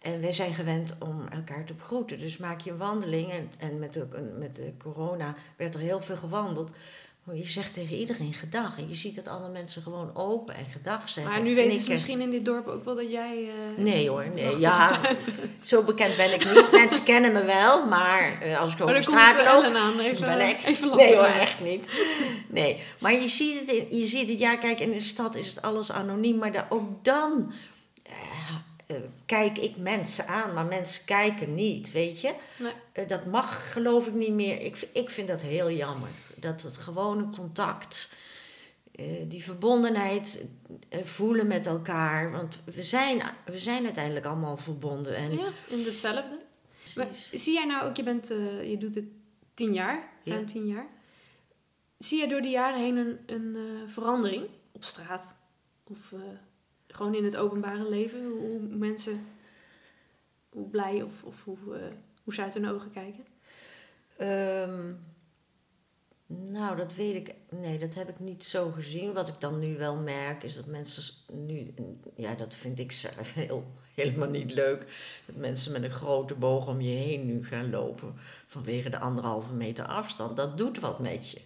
[0.01, 2.19] En wij zijn gewend om elkaar te begroeten.
[2.19, 3.31] Dus maak je een wandeling.
[3.31, 6.71] En, en met, de, met de corona werd er heel veel gewandeld.
[7.31, 8.79] Maar je zegt tegen iedereen gedag.
[8.79, 11.33] En je ziet dat alle mensen gewoon open en gedag zeggen.
[11.33, 13.49] Maar nu weten ze misschien in dit dorp ook wel dat jij...
[13.77, 14.59] eh, Nee hoor, nee.
[14.59, 15.01] Ja,
[15.65, 16.73] zo bekend ben ik niet.
[16.73, 19.75] Mensen kennen me wel, maar eh, als ik Maar over dan komt straat eh, loop...
[19.75, 20.63] Aan, even, ben ik.
[20.65, 20.97] even.
[20.97, 21.91] Nee hoor, echt niet.
[22.49, 25.49] Nee, maar je ziet het, in, je ziet het ja kijk, in de stad is
[25.49, 27.53] het alles anoniem, maar daar, ook dan
[29.27, 32.35] kijk ik mensen aan, maar mensen kijken niet, weet je.
[32.59, 33.07] Nee.
[33.07, 34.61] Dat mag geloof ik niet meer.
[34.61, 36.09] Ik, ik vind dat heel jammer,
[36.41, 38.15] dat het gewone contact,
[38.93, 40.45] eh, die verbondenheid
[40.89, 45.17] eh, voelen met elkaar, want we zijn, we zijn uiteindelijk allemaal verbonden.
[45.17, 46.39] En, Ja, in hetzelfde.
[46.97, 49.09] Maar zie jij nou ook, je, bent, eh, je doet het
[49.55, 50.33] tien jaar, Ja.
[50.33, 50.87] ruim tien jaar.
[51.99, 53.57] Zie jij door de jaren heen een, een
[53.89, 55.35] verandering op straat?
[55.85, 56.15] Of
[56.87, 58.25] gewoon in het openbare leven?
[58.25, 59.27] Hoe, hoe mensen,
[60.49, 61.59] hoe blij of, of hoe,
[62.25, 63.25] hoe ze uit hun ogen kijken?
[64.17, 64.93] Ehm,
[66.39, 67.35] nou, dat weet ik.
[67.61, 69.13] Nee, dat heb ik niet zo gezien.
[69.13, 71.75] Wat ik dan nu wel merk, is dat mensen nu.
[72.17, 74.87] Ja, dat vind ik zelf heel, helemaal niet leuk.
[75.27, 78.15] Dat mensen met een grote boog om je heen nu gaan lopen.
[78.47, 80.37] vanwege de anderhalve meter afstand.
[80.37, 81.41] Dat doet wat met je.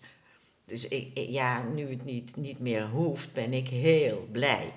[0.64, 4.72] Dus ik, ja, nu het niet, niet meer hoeft, ben ik heel blij.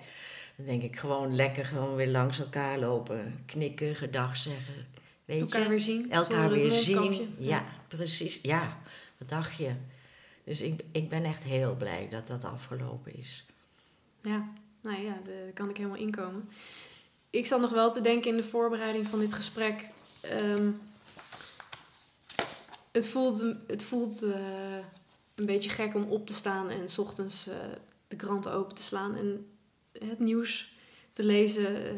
[0.55, 3.43] Dan denk ik gewoon lekker gewoon weer langs elkaar lopen.
[3.45, 4.86] Knikken, gedag zeggen.
[5.26, 5.70] Weet Elkaar je?
[5.70, 6.12] weer zien.
[6.12, 7.36] elkaar weer zien.
[7.38, 8.39] Ja, precies.
[8.41, 8.78] Ja,
[9.18, 9.72] wat dacht je?
[10.48, 13.45] Dus ik, ik ben echt heel blij dat dat afgelopen is.
[14.22, 14.48] Ja,
[14.82, 16.50] nou ja, daar kan ik helemaal inkomen.
[17.30, 19.89] Ik zat nog wel te denken in de voorbereiding van dit gesprek.
[20.22, 20.70] ehm,
[22.91, 24.78] Het voelt, het voelt eh,
[25.36, 27.56] een beetje gek om op te staan en 's ochtends eh,
[28.08, 29.48] de kranten open te slaan en
[29.91, 30.76] het nieuws
[31.12, 31.91] te lezen eh,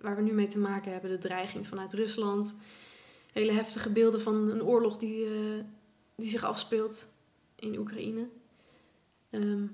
[0.00, 1.10] waar we nu mee te maken hebben.
[1.10, 2.56] De dreiging vanuit Rusland.
[3.32, 5.64] Hele heftige beelden van een oorlog die, eh,
[6.16, 7.08] die zich afspeelt
[7.62, 8.28] in Oekraïne.
[9.30, 9.66] Ehm,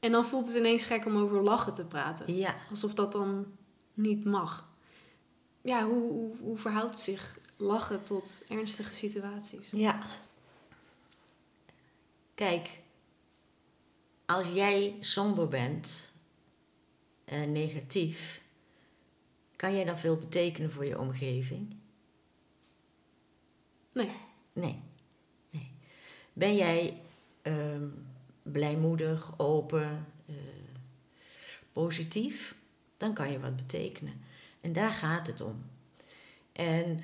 [0.00, 2.36] en dan voelt het ineens gek om over lachen te praten.
[2.36, 3.56] Ja, Alsof dat dan
[3.94, 4.68] niet mag.
[5.62, 9.70] Ja, hoe, hoe, hoe verhoudt zich lachen tot ernstige situaties?
[9.70, 10.06] ja.
[12.34, 12.80] Kijk,
[14.26, 16.12] als jij somber bent
[17.24, 18.42] en negatief,
[19.56, 21.76] kan jij dan veel betekenen voor je omgeving?
[23.92, 24.10] Nee.
[24.52, 24.82] nee.
[26.34, 27.00] Ben jij
[27.42, 27.86] ehm,
[28.42, 30.34] blijmoedig, open, eh,
[31.72, 32.54] positief,
[32.96, 34.20] dan kan je wat betekenen.
[34.60, 35.64] En daar gaat het om.
[36.52, 37.00] En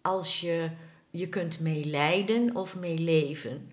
[0.00, 0.70] als je,
[1.10, 3.70] je kunt meelijden of meeleven.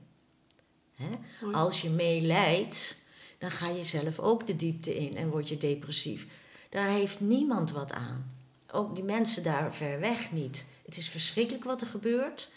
[1.53, 2.97] Als je meelijdt,
[3.37, 6.27] dan ga je zelf ook de diepte in en word je depressief.
[6.69, 8.35] Daar heeft niemand wat aan.
[8.71, 10.65] Ook die mensen daar ver weg niet.
[10.85, 12.51] Het is verschrikkelijk wat er gebeurt.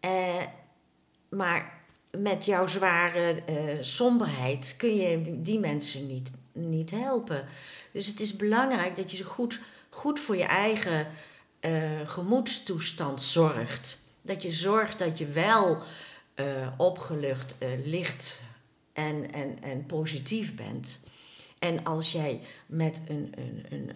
[0.00, 0.42] Eh,
[1.30, 7.46] maar met jouw zware eh, somberheid kun je die mensen niet, niet helpen.
[7.92, 11.06] Dus het is belangrijk dat je goed, goed voor je eigen
[11.60, 11.72] eh,
[12.04, 13.98] gemoedstoestand zorgt.
[14.22, 15.78] Dat je zorgt dat je wel
[16.34, 17.54] eh, opgelucht,
[17.84, 18.42] licht
[18.92, 21.00] en, en, en positief bent.
[21.58, 23.90] En als jij met een, een, een,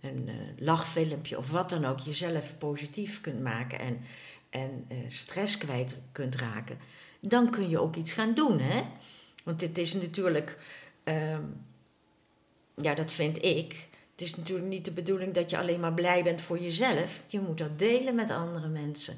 [0.00, 4.04] een, een lachfilmpje of wat dan ook jezelf positief kunt maken en,
[4.50, 6.78] en eh, stress kwijt kunt raken,
[7.20, 8.58] dan kun je ook iets gaan doen.
[8.60, 8.80] Hè?
[9.44, 10.58] Want het is natuurlijk,
[11.04, 11.42] ehm,
[12.74, 13.88] ja, dat vind ik.
[14.12, 17.22] Het is natuurlijk niet de bedoeling dat je alleen maar blij bent voor jezelf.
[17.26, 19.16] Je moet dat delen met andere mensen.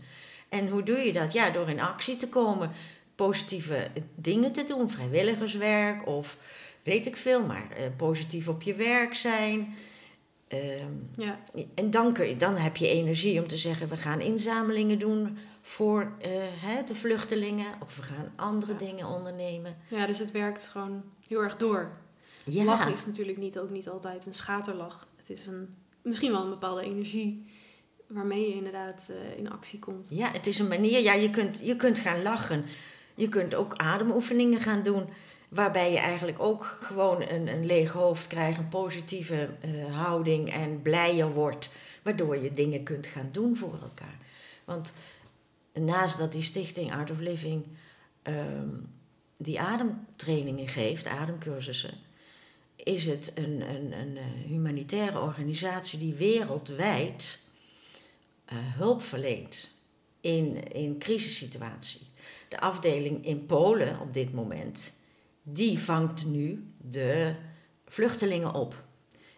[0.48, 1.32] En hoe doe je dat?
[1.32, 2.70] Ja, door in actie te komen,
[3.14, 6.36] positieve dingen te doen, vrijwilligerswerk of
[6.82, 9.74] weet ik veel, maar eh, positief op je werk zijn.
[10.52, 11.38] Ehm, Ja,
[11.74, 15.38] en dan, kun je, dan heb je energie om te zeggen: we gaan inzamelingen doen
[15.60, 16.30] voor eh,
[16.60, 18.78] hè, de vluchtelingen, of we gaan andere Ja.
[18.78, 19.76] dingen ondernemen.
[19.88, 21.90] ja, dus het werkt gewoon heel erg door.
[22.44, 25.06] Ja, Lachen is natuurlijk niet, ook niet altijd een schaterlach.
[25.16, 27.42] Het is een, misschien wel een bepaalde energie
[28.06, 30.08] waarmee je inderdaad eh, in actie komt.
[30.10, 31.00] ja, het is een manier.
[31.00, 32.64] Ja, je kunt, je kunt gaan lachen.
[33.14, 35.08] Je kunt ook ademoefeningen gaan doen.
[35.52, 40.82] Waarbij je eigenlijk ook gewoon een, een leeg hoofd krijgt, een positieve eh, houding en
[40.82, 41.70] blijer wordt.
[42.02, 44.16] Waardoor je dingen kunt gaan doen voor elkaar.
[44.64, 44.92] Want
[45.72, 47.66] naast dat die stichting Art of Living
[48.22, 48.68] ehm,
[49.36, 51.94] die ademtrainingen geeft, ademcursussen,
[52.76, 57.40] is het een, een, een eh, humanitaire organisatie die wereldwijd
[58.44, 59.70] eh, hulp verleent
[60.20, 62.06] in, in crisissituatie.
[62.48, 65.00] De afdeling in Polen op dit moment,
[65.42, 67.34] die vangt nu de
[67.86, 68.84] vluchtelingen op.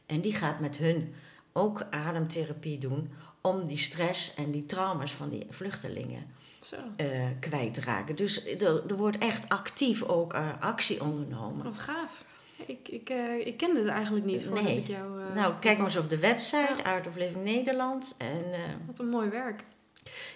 [0.06, 1.14] En die gaat met hun
[1.52, 6.26] ook ademtherapie doen om die stress en die trauma's van die vluchtelingen
[6.60, 8.16] Zo, eh, kwijt te raken.
[8.16, 11.64] Dus er, er wordt echt actief ook eh, actie ondernomen.
[11.64, 12.24] wat gaaf.
[12.66, 14.78] Ik, ik, eh, ik kende het eigenlijk niet voordat Nee.
[14.78, 15.34] ik jou...
[15.34, 16.82] nou, kijk maar eens op de website, Ja.
[16.94, 18.14] Art of Living Nederland.
[18.18, 18.44] En,
[18.86, 19.64] Wat een mooi werk.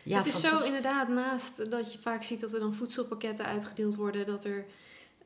[0.03, 3.95] ja, het is zo inderdaad, naast dat je vaak ziet dat er dan voedselpakketten uitgedeeld
[3.97, 4.64] worden, dat er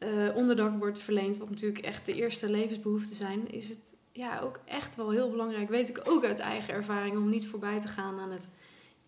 [0.03, 4.61] eh, onderdak wordt verleend, wat natuurlijk echt de eerste levensbehoeften zijn, is het ja, ook
[4.64, 8.18] echt wel heel belangrijk, weet ik ook uit eigen ervaring, om niet voorbij te gaan
[8.18, 8.50] aan het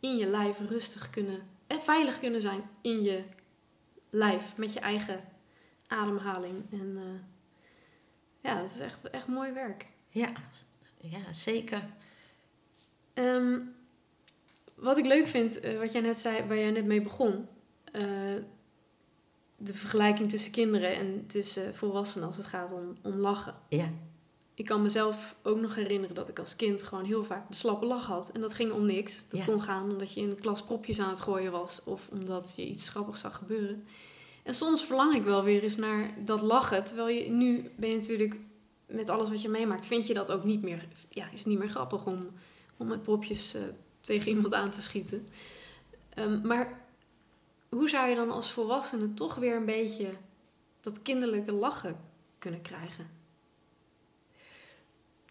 [0.01, 3.23] in je lijf rustig kunnen en veilig kunnen zijn in je
[4.11, 5.25] lijf, met je eigen
[5.87, 6.65] ademhaling.
[6.71, 7.21] En eh,
[8.41, 9.87] ja, dat is echt, echt mooi werk.
[10.09, 10.33] Ja,
[11.01, 11.83] ja, zeker.
[13.15, 13.61] Ehm,
[14.75, 17.49] wat ik leuk vind, eh, wat jij net zei, waar jij net mee begon.
[17.93, 18.35] eh,
[19.57, 23.55] de vergelijking tussen kinderen en tussen volwassenen als het gaat om, om lachen.
[23.69, 23.89] Ja,
[24.55, 27.87] Ik kan mezelf ook nog herinneren dat ik als kind gewoon heel vaak de slappe
[27.87, 28.31] lach had.
[28.33, 29.25] En dat ging om niks.
[29.29, 29.45] Dat Ja.
[29.47, 31.85] kon gaan omdat je in de klas propjes aan het gooien was.
[31.85, 33.85] Of omdat je iets grappigs zag gebeuren.
[34.43, 36.85] En soms verlang ik wel weer eens naar dat lachen.
[36.85, 38.37] Terwijl je nu ben je natuurlijk
[38.87, 41.59] met alles wat je meemaakt, vind je dat ook niet meer, ja, is het niet
[41.59, 42.19] meer grappig om,
[42.77, 43.63] om met propjes eh,
[44.01, 45.27] tegen iemand aan te schieten.
[46.15, 46.84] Ehm, maar
[47.75, 50.09] hoe zou je dan als volwassene toch weer een beetje
[50.81, 51.97] dat kinderlijke lachen
[52.39, 53.11] kunnen krijgen?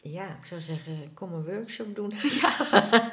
[0.02, 2.12] ja, ik zou zeggen, kom een workshop doen.
[2.42, 2.50] Ja,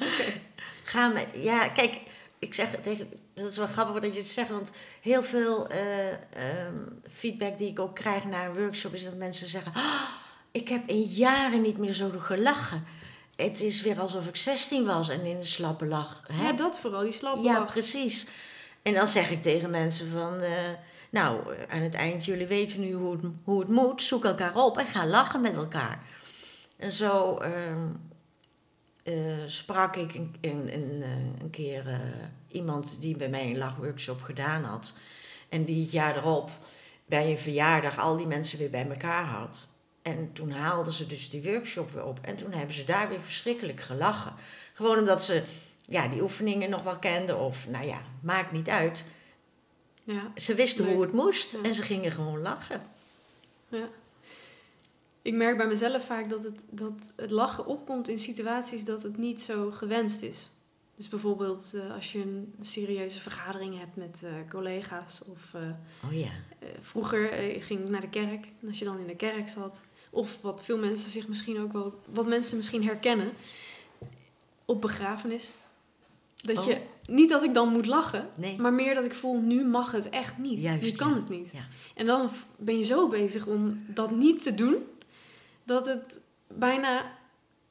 [0.85, 2.01] Ga met, ja, kijk,
[2.39, 4.69] ik zeg tegen, dat is wel grappig dat je het zegt, want
[5.01, 6.75] heel veel eh, ehm,
[7.13, 10.03] feedback die ik ook krijg na een workshop is dat mensen zeggen, "Ah,
[10.51, 12.85] ik heb in jaren niet meer zo gelachen.
[13.37, 16.21] het is weer alsof ik 16 was en in een slappe lach.
[16.33, 16.43] Hè?
[16.47, 17.73] Ja, dat vooral, die slappe Ja, lach.
[17.73, 18.27] precies.
[18.83, 20.41] En dan zeg ik tegen mensen van...
[20.41, 20.71] eh,
[21.11, 24.03] nou, aan het eind, jullie weten nu hoe het, hoe het moet.
[24.03, 26.03] Zoek elkaar op en ga lachen met elkaar.
[26.77, 27.89] En zo ehm,
[29.03, 29.15] eh,
[29.47, 32.01] sprak ik een, een, een, eh, keer
[32.49, 34.95] iemand die bij mij een lachworkshop gedaan had.
[35.49, 36.51] En die het jaar erop
[37.07, 39.69] bij een verjaardag al die mensen weer bij elkaar had.
[40.03, 42.19] En toen haalden ze dus die workshop weer op.
[42.23, 44.35] En toen hebben ze daar weer verschrikkelijk gelachen.
[44.73, 45.43] Gewoon omdat ze
[45.91, 47.39] ja, die oefeningen nog wel kenden.
[47.39, 49.05] Of nou ja, maakt niet uit.
[50.05, 50.95] Ja, Ze wisten Leuk.
[50.95, 51.59] hoe het moest Ja.
[51.63, 52.83] en ze gingen gewoon lachen.
[53.69, 53.89] ja.
[55.23, 59.17] Ik merk bij mezelf vaak dat het, dat het lachen opkomt in situaties dat het
[59.19, 60.51] niet zo gewenst is.
[60.97, 65.21] Dus bijvoorbeeld eh, als je een serieuze vergadering hebt met eh, collega's.
[65.27, 65.61] Of eh,
[66.07, 66.31] Oh ja.
[66.81, 67.29] vroeger
[67.63, 68.47] ging ik naar de kerk.
[68.63, 69.83] En als je dan in de kerk zat.
[70.11, 72.01] Of wat veel mensen zich misschien ook wel...
[72.13, 73.33] Wat mensen misschien herkennen.
[74.65, 75.51] Op begrafenis.
[76.43, 76.65] Dat Oh.
[76.65, 76.81] je...
[77.07, 78.29] Niet dat ik dan moet lachen.
[78.37, 78.59] Nee.
[78.59, 80.63] Maar meer dat ik voel, nu mag het echt niet.
[80.63, 81.15] Juist, nu kan ja.
[81.15, 81.51] het niet.
[81.53, 81.67] Ja.
[81.95, 84.77] En dan ben je zo bezig om dat niet te doen,
[85.65, 87.19] dat het bijna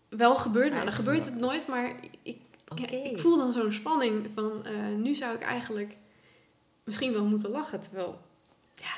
[0.09, 0.71] wel gebeurt.
[0.71, 2.37] Nou, dan gebeurt het nooit, maar ik,
[2.75, 5.95] ja, ik voel dan zo'n spanning van, eh, nu zou ik eigenlijk
[6.83, 7.79] misschien wel moeten lachen.
[7.79, 8.21] Terwijl,
[8.75, 8.93] ja,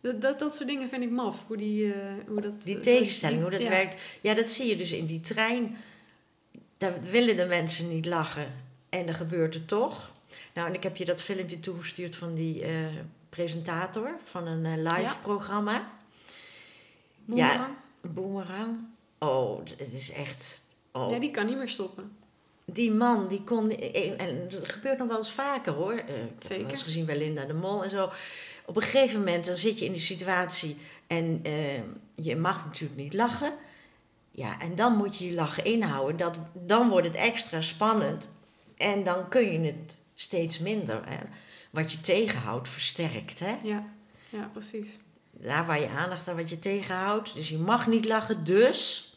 [0.00, 1.44] dat, dat, dat soort dingen vind ik maf.
[1.46, 2.62] Hoe, die, eh, hoe dat...
[2.62, 4.02] Die tegenstelling, hoe dat werkt.
[4.20, 5.76] Ja, dat zie je dus in die trein.
[6.78, 8.63] Daar willen de mensen niet lachen.
[8.98, 10.10] En dan gebeurt het toch.
[10.54, 12.70] Nou, en ik heb je dat filmpje toegestuurd van die eh,
[13.28, 15.16] presentator van een eh, live Ja.
[15.22, 15.92] programma.
[17.24, 17.74] Boemerang.
[18.00, 18.76] Boomerang.
[19.18, 20.62] Oh, het is echt...
[20.92, 21.10] Oh.
[21.10, 22.16] Ja, die kan niet meer stoppen.
[22.64, 23.70] Die man, die kon...
[23.70, 25.92] En dat gebeurt nog wel eens vaker hoor.
[25.92, 26.70] Eh, Ik heb Zeker.
[26.70, 28.10] eens gezien bij Linda de Mol en zo.
[28.66, 30.76] Op een gegeven moment dan zit je in die situatie
[31.06, 31.80] en eh,
[32.14, 33.54] je mag natuurlijk niet lachen.
[34.30, 36.16] Ja, en dan moet je je lachen inhouden.
[36.16, 38.28] Dat, dan wordt het extra spannend.
[38.76, 41.08] En dan kun je het steeds minder.
[41.08, 41.18] Hè.
[41.70, 43.38] Wat je tegenhoudt, versterkt.
[43.38, 43.58] Hè?
[43.62, 43.84] Ja,
[44.28, 45.00] ja precies.
[45.30, 47.34] Daar waar je aandacht aan wat je tegenhoudt.
[47.34, 49.08] Dus je mag niet lachen, dus.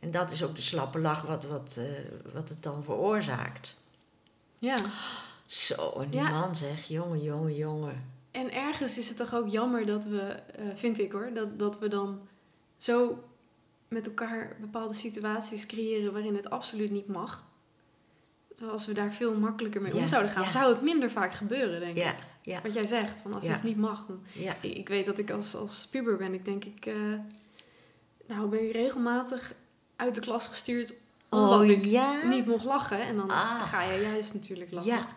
[0.00, 1.84] En dat is ook de slappe lach wat, wat, eh,
[2.32, 3.76] wat het dan veroorzaakt.
[4.58, 4.76] Ja.
[5.46, 6.30] Zo, en die Ja.
[6.30, 8.10] man zegt, jongen, jongen, jongen.
[8.30, 11.78] En ergens is het toch ook jammer dat we, eh, vind ik hoor, dat, dat
[11.78, 12.28] we dan
[12.76, 13.24] zo
[13.88, 17.50] met elkaar bepaalde situaties creëren waarin het absoluut niet mag.
[18.54, 21.80] Terwijl als we daar veel makkelijker mee om zouden gaan, zou het minder vaak gebeuren,
[21.80, 22.14] denk ik.
[22.42, 24.06] ja, Wat jij zegt, van als het niet mag.
[24.06, 24.24] Dan,
[24.60, 26.94] ik, ik weet dat ik als, als puber ben, ik denk ik, eh,
[28.26, 29.54] nou ben ik regelmatig
[29.96, 30.94] uit de klas gestuurd
[31.28, 32.22] omdat Oh, ik ja?
[32.24, 33.00] niet mocht lachen.
[33.00, 33.62] En dan Ah.
[33.62, 34.90] ga je juist natuurlijk lachen.
[34.90, 35.08] Ja.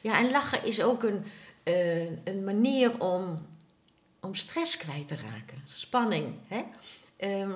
[0.00, 1.24] ja, en lachen is ook een,
[1.62, 3.46] eh, een manier om,
[4.20, 5.62] om stress kwijt te raken.
[5.66, 6.34] Spanning.
[6.46, 6.62] Hè?
[7.16, 7.50] Ehm,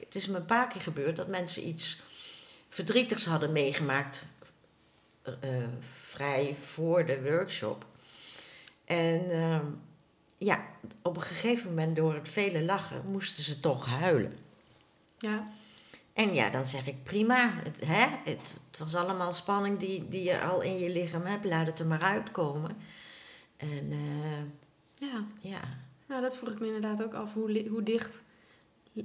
[0.00, 2.02] het is me een paar keer gebeurd dat mensen iets
[2.68, 4.24] verdrietigs hadden meegemaakt.
[5.40, 5.50] Eh,
[5.80, 7.86] vrij voor de workshop.
[8.84, 9.64] En ehm,
[10.38, 10.66] ja,
[11.02, 14.36] op een gegeven moment door het vele lachen moesten ze toch huilen.
[15.18, 15.58] ja.
[16.12, 17.50] En ja, dan zeg ik prima.
[17.62, 18.06] Het, hè?
[18.30, 21.44] Het, het was allemaal spanning die, die je al in je lichaam hebt.
[21.44, 22.76] Laat het er maar uitkomen.
[23.56, 25.24] En eh, ja.
[25.40, 25.60] ja,
[26.06, 27.32] Nou, dat vroeg ik me inderdaad ook af.
[27.32, 28.22] Hoe, hoe dicht,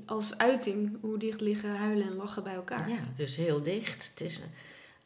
[0.06, 2.90] als uiting, hoe dicht liggen huilen en lachen bij elkaar?
[2.90, 4.10] ja, dus heel dicht.
[4.10, 4.40] Het is,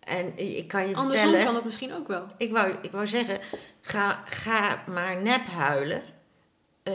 [0.09, 1.45] en ik kan je Andersom vertellen...
[1.45, 2.27] kan dat misschien ook wel.
[2.37, 3.39] Ik wou, ik wou zeggen,
[3.81, 6.01] ga, ga maar nep huilen.
[6.83, 6.93] Eh,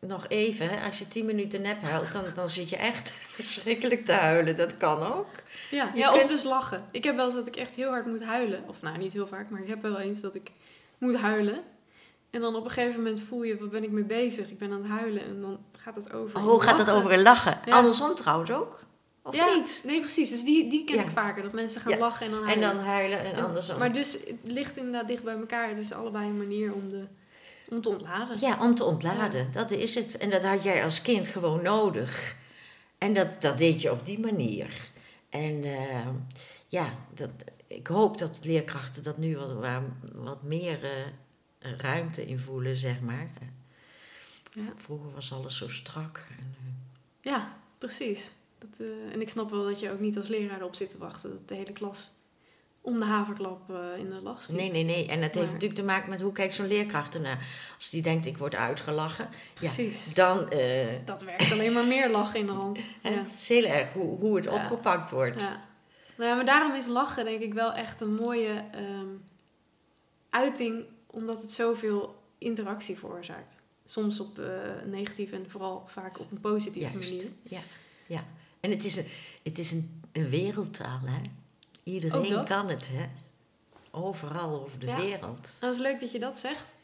[0.00, 4.12] nog even, als je tien minuten nep huilt, dan, dan zit je echt verschrikkelijk te
[4.12, 4.56] huilen.
[4.56, 5.26] Dat kan ook.
[5.70, 6.84] Ja, Je ja of kunt- dus lachen.
[6.90, 8.64] Ik heb wel eens dat ik echt heel hard moet huilen.
[8.66, 10.50] Of nou, niet heel vaak, maar ik heb wel eens dat ik
[10.98, 11.58] moet huilen.
[12.30, 14.48] En dan op een gegeven moment voel je, wat ben ik mee bezig?
[14.50, 16.40] Ik ben aan het huilen en dan gaat het over.
[16.40, 16.94] Hoe gaat lachen.
[16.94, 17.58] over een lachen?
[17.64, 17.72] Ja.
[17.76, 18.80] Andersom trouwens ook?
[19.28, 19.80] Of ja, niet?
[19.84, 20.30] Nee, precies.
[20.30, 21.02] Dus die, die ken Ja.
[21.02, 21.42] ik vaker.
[21.42, 21.98] Dat mensen gaan Ja.
[21.98, 22.74] lachen en dan En huilen.
[22.76, 23.78] dan huilen en En- andersom.
[23.78, 25.68] Maar dus het ligt inderdaad dicht bij elkaar.
[25.68, 27.04] Het is allebei een manier om, de,
[27.68, 28.40] om te ontladen.
[28.40, 29.52] Ja, om te ontladen.
[29.52, 30.16] Dat is het.
[30.16, 32.36] En dat had jij als kind gewoon nodig.
[32.98, 34.90] En dat, dat deed je op die manier.
[35.30, 36.06] En eh,
[36.68, 37.30] ja, dat,
[37.66, 39.82] ik hoop dat leerkrachten dat nu wat,
[40.14, 43.30] wat meer eh, ruimte in voelen, zeg maar.
[44.52, 44.62] Ja.
[44.76, 46.26] Vroeger was alles zo strak.
[46.38, 48.30] En, eh, Ja, precies.
[48.58, 50.98] Dat, eh, en ik snap wel dat je ook niet als leraar erop zit te
[50.98, 52.16] wachten dat de hele klas
[52.80, 54.56] om de haverklap eh, in de lach schiet.
[54.56, 55.06] nee, nee, nee.
[55.08, 57.46] En dat heeft natuurlijk te maken met hoe kijkt zo'n leerkracht ernaar.
[57.76, 59.28] Als die denkt, ik word uitgelachen.
[59.54, 60.06] Precies.
[60.06, 60.50] Ja, dan...
[60.50, 62.78] eh, Dat werkt alleen maar meer lachen in de hand.
[63.02, 63.10] Ja.
[63.10, 64.52] Het is heel erg hoe, hoe het Ja.
[64.62, 65.40] opgepakt wordt.
[65.40, 65.66] Ja.
[66.16, 69.06] Nou ja, maar daarom is lachen denk ik wel echt een mooie ehm,
[70.30, 73.58] uiting, omdat het zoveel interactie veroorzaakt.
[73.84, 74.46] Soms op eh
[74.86, 77.30] negatieve en vooral vaak op een positieve Juist, manier.
[77.42, 77.60] ja.
[78.06, 78.24] ja.
[78.60, 79.06] En het is, een,
[79.42, 81.20] het is een, een wereldtaal, hè?
[81.82, 82.46] Iedereen dat?
[82.46, 83.06] kan het, hè?
[83.90, 84.96] Overal over de Ja.
[84.96, 85.56] wereld.
[85.60, 86.74] Nou, het is leuk dat je dat zegt.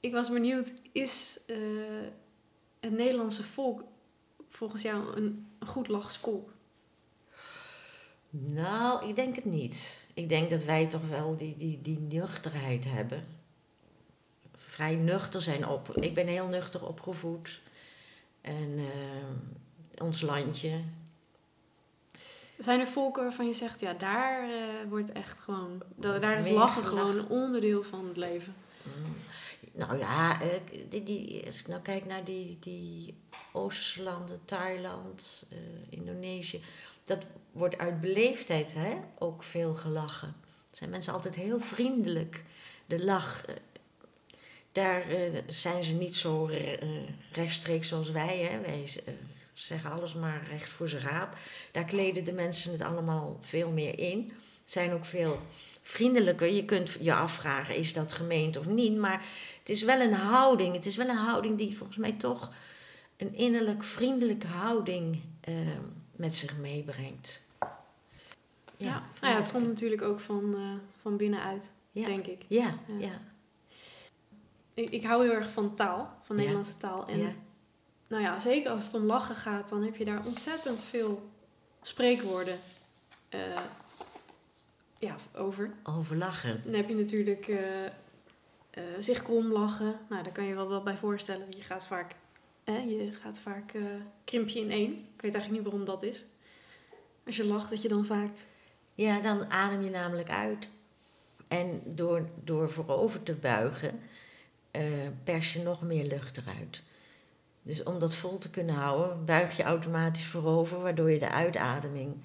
[0.00, 1.56] Ik was benieuwd, is eh,
[2.80, 3.84] het Nederlandse volk
[4.50, 6.50] volgens jou een, een goed lachs volk?
[8.30, 10.06] Nou, ik denk het niet.
[10.14, 13.26] Ik denk dat wij toch wel die, die, die nuchterheid hebben.
[14.56, 15.96] Vrij nuchter zijn op.
[15.96, 17.60] Ik ben heel nuchter opgevoed.
[18.40, 20.80] En eh, ons landje.
[22.62, 24.58] Zijn er volken waarvan je zegt, ja, daar eh,
[24.88, 28.54] wordt echt gewoon, da- daar is lachen gewoon een onderdeel van het leven?
[28.82, 29.14] Mm.
[29.72, 30.38] Nou ja,
[30.88, 33.14] die, die, als ik nou kijk naar die, die
[33.52, 35.58] Oosterse landen, Thailand, eh,
[35.90, 36.60] Indonesië.
[37.04, 37.18] Dat
[37.52, 40.34] wordt uit beleefdheid hè, ook veel gelachen.
[40.70, 42.44] Zijn mensen altijd heel vriendelijk.
[42.86, 43.54] De lach, eh,
[44.72, 45.04] daar
[45.46, 46.50] zijn ze niet zo
[47.32, 48.38] rechtstreeks zoals wij.
[48.38, 48.60] Hè.
[48.60, 48.88] Wij
[49.52, 51.36] zeggen alles maar recht voor zijn raap.
[51.72, 54.32] Daar kleden de mensen het allemaal veel meer in.
[54.64, 55.40] Zijn ook veel
[55.82, 56.48] vriendelijker.
[56.52, 58.96] Je kunt je afvragen, is dat gemeend of niet?
[58.96, 59.24] Maar
[59.58, 60.74] het is wel een houding.
[60.74, 62.52] Het is wel een houding die volgens mij toch
[63.16, 65.54] een innerlijk vriendelijke houding eh,
[66.16, 67.42] met zich meebrengt.
[68.76, 70.60] Ja, nou ja, het komt natuurlijk ook van, eh,
[71.00, 72.06] van binnenuit, Ja.
[72.06, 72.42] denk ik.
[72.48, 72.94] Ja, Ja.
[72.98, 73.20] ja.
[74.74, 74.90] ik.
[74.90, 76.42] Ik hou heel erg van taal, van Ja.
[76.42, 77.06] Nederlandse taal.
[77.06, 77.32] En ja.
[78.12, 81.30] Nou ja, zeker als het om lachen gaat, dan heb je daar ontzettend veel
[81.82, 82.58] spreekwoorden
[83.28, 83.40] eh,
[84.98, 85.70] ja, over.
[85.82, 86.62] Overlachen.
[86.64, 87.90] Dan heb je natuurlijk eh, eh,
[88.98, 89.98] zich krom lachen.
[90.08, 91.46] Nou, daar kan je wel wat bij voorstellen.
[91.50, 92.14] Je gaat vaak,
[92.64, 93.82] hè, je gaat vaak eh,
[94.24, 94.90] krimp je in één.
[94.90, 96.24] Ik weet eigenlijk niet waarom dat is.
[97.26, 98.30] Als je lacht, dat je dan vaak...
[98.94, 100.68] Ja, dan adem je namelijk uit.
[101.48, 104.00] En door, door voorover te buigen,
[105.24, 106.82] pers je nog meer lucht eruit.
[107.62, 112.22] Dus om dat vol te kunnen houden, buig je automatisch voorover, waardoor je de uitademing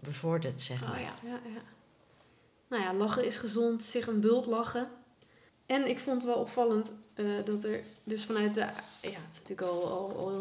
[0.00, 0.90] bevordert, zeg maar.
[0.90, 1.62] Oh ja, ja, ja.
[2.68, 4.88] Nou ja, lachen is gezond, zich een bult lachen.
[5.66, 8.60] En ik vond het wel opvallend eh, dat er dus vanuit de...
[8.60, 8.68] Ja,
[9.00, 10.40] het is natuurlijk al, al, al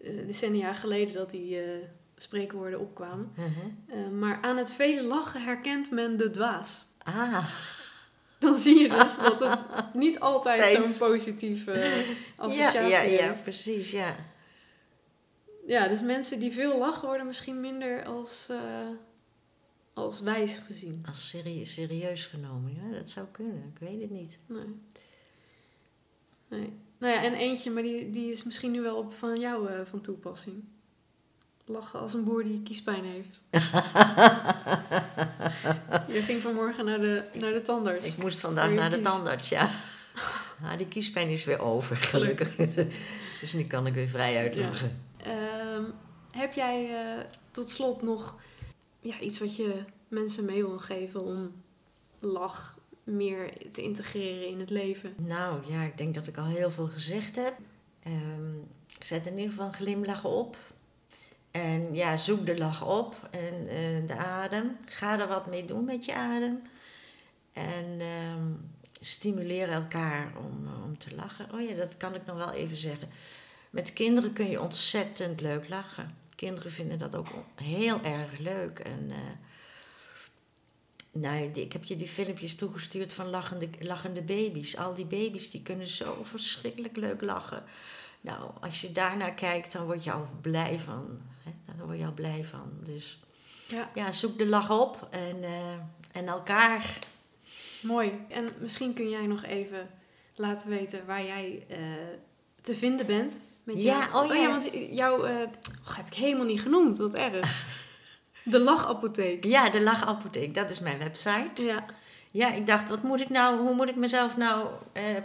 [0.00, 1.86] eh, decennia geleden dat die eh,
[2.16, 3.32] spreekwoorden opkwamen.
[3.36, 4.18] Mhm.
[4.18, 6.86] Maar aan het vele lachen herkent men de dwaas.
[7.02, 7.48] Ah,
[8.40, 9.64] Dan zie je dus dat het
[9.94, 12.02] niet altijd zo'n positieve ja,
[12.36, 13.42] associatie ja, ja, heeft.
[13.42, 14.16] precies, ja.
[15.66, 18.88] Ja, dus mensen die veel lachen worden misschien minder als, eh,
[19.94, 21.04] als wijs gezien.
[21.08, 24.38] Als serie- serieus genomen, ja, dat zou kunnen, ik weet het niet.
[24.46, 24.74] Nee.
[26.48, 26.72] nee.
[26.98, 29.80] Nou ja, en eentje, maar die, die is misschien nu wel op van jou eh,
[29.84, 30.64] van toepassing.
[31.70, 33.42] Lachen als een boer die kiespijn heeft.
[36.14, 38.06] Je ging vanmorgen naar de, naar de tandarts.
[38.06, 39.70] Ik moest vandaag naar de tandarts, ja.
[40.62, 42.56] Ah, die kiespijn is weer over, gelukkig.
[43.40, 45.02] dus nu kan ik weer vrij uitlachen.
[45.16, 45.84] Ehm,
[46.30, 48.36] heb jij eh, tot slot nog
[49.00, 51.52] ja, iets wat je mensen mee wil geven om
[52.18, 55.14] lach meer te integreren in het leven?
[55.16, 57.54] Nou ja, ik denk dat ik al heel veel gezegd heb.
[58.02, 58.54] Ehm,
[58.98, 60.56] zet in ieder geval een glimlach op.
[61.50, 64.76] En ja, zoek de lach op en eh, de adem.
[64.84, 66.62] Ga er wat mee doen met je adem.
[67.52, 68.52] En ehm,
[69.00, 71.52] stimuleer elkaar om, eh, om te lachen.
[71.52, 73.08] Oh ja, dat kan ik nog wel even zeggen.
[73.70, 76.16] Met kinderen kun je ontzettend leuk lachen.
[76.34, 78.78] Kinderen vinden dat ook heel erg leuk.
[78.78, 79.12] En
[81.12, 84.76] die- ik heb je die filmpjes toegestuurd van lachende, lachende baby's.
[84.76, 87.62] Al die baby's die kunnen zo verschrikkelijk leuk lachen.
[88.20, 91.20] Nou, als je daarnaar kijkt, dan word je al blij van.
[91.44, 91.50] Hè?
[91.76, 92.70] Daar word je al blij van.
[92.84, 93.20] Dus
[93.66, 95.72] Ja, ja, zoek de lach op en, eh,
[96.12, 96.98] en elkaar.
[97.82, 98.12] mooi.
[98.28, 99.90] En misschien kun jij nog even
[100.34, 101.78] laten weten waar jij eh,
[102.60, 103.38] te vinden bent.
[103.64, 104.26] Met Ja, jou.
[104.28, 104.48] oh ja.
[104.48, 105.34] want jouw eh,
[105.86, 106.98] oh, heb ik helemaal niet genoemd.
[106.98, 107.66] Wat erg.
[108.44, 109.44] De lachapotheek.
[109.44, 111.62] Ja, de lachapotheek, dat is mijn website.
[111.64, 111.84] Ja,
[112.30, 114.68] Ja, ik dacht, wat moet ik nou, hoe moet ik mezelf nou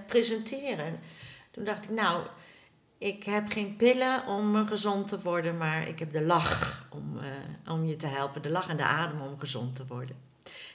[0.07, 0.99] presenteren?
[1.51, 2.21] Toen dacht ik, nou,
[3.05, 7.73] ik heb geen pillen om gezond te worden, maar ik heb de lach om, eh,
[7.73, 8.41] om je te helpen.
[8.41, 10.17] De lach en de adem om gezond te worden.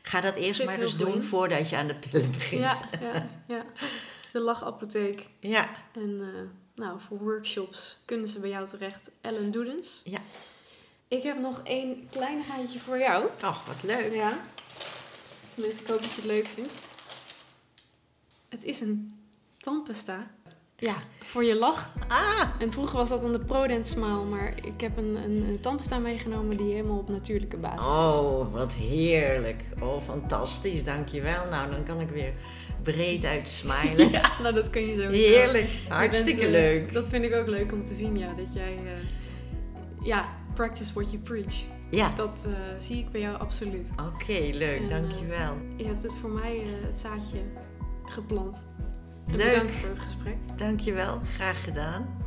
[0.03, 1.23] Ga dat eerst Zit maar eens doen in.
[1.23, 2.61] voordat je aan de pillen begint.
[2.61, 3.65] ja, ja, ja.
[4.33, 5.27] De lachapotheek.
[5.41, 5.69] ja.
[5.93, 9.11] En eh, nou, voor workshops kunnen ze bij jou terecht.
[9.21, 10.01] Ellen Doedens.
[10.05, 10.19] Ja.
[11.09, 13.25] Ik heb nog één kleinigheidje voor jou.
[13.45, 14.15] Och, wat leuk.
[14.15, 14.39] Ja.
[15.55, 16.79] Tenminste, ik hoop dat je het leuk vindt.
[18.49, 19.21] Het is een
[19.59, 20.31] tandpasta.
[20.81, 21.91] Ja, voor je lach.
[22.09, 25.61] Ah, En vroeger was dat dan de Prodent Smile, maar ik heb een, een, een
[25.61, 27.93] tandpasta meegenomen die helemaal op natuurlijke basis is.
[27.93, 29.63] oh, wat heerlijk.
[29.81, 31.45] Oh, fantastisch, dankjewel.
[31.51, 32.33] Nou, dan kan ik weer
[32.83, 34.11] breed uit smilen.
[34.21, 36.93] Ja, nou dat kun je zo Heerlijk, bent, hartstikke eh, leuk.
[36.93, 38.33] Dat vind ik ook leuk om te zien, ja.
[38.37, 41.55] Dat jij, eh, ja, practice what you preach.
[41.91, 43.89] Ja, Dat eh, zie ik bij jou absoluut.
[44.15, 45.57] oké, leuk, En, dankjewel.
[45.77, 47.39] Je hebt het voor mij het zaadje
[48.05, 48.65] geplant.
[49.37, 49.53] Leuk.
[49.53, 50.37] bedankt voor het gesprek.
[50.57, 52.19] Dankjewel, graag gedaan.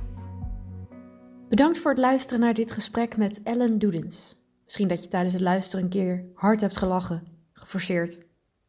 [1.49, 4.37] Bedankt voor het luisteren naar dit gesprek met Ellen Doedens.
[4.63, 7.23] Misschien dat je tijdens het luisteren een keer hard hebt gelachen,
[7.53, 8.17] geforceerd.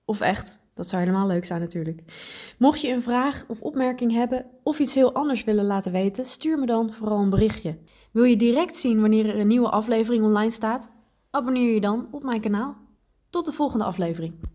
[0.05, 2.03] Of echt, dat zou helemaal leuk zijn natuurlijk.
[2.59, 6.59] Mocht je een vraag of opmerking hebben of iets heel anders willen laten weten, stuur
[6.59, 7.79] me dan vooral een berichtje.
[8.13, 10.91] Wil je direct zien wanneer er een nieuwe aflevering online staat?
[11.31, 12.77] Abonneer je dan op mijn kanaal.
[13.31, 14.54] Tot de volgende aflevering.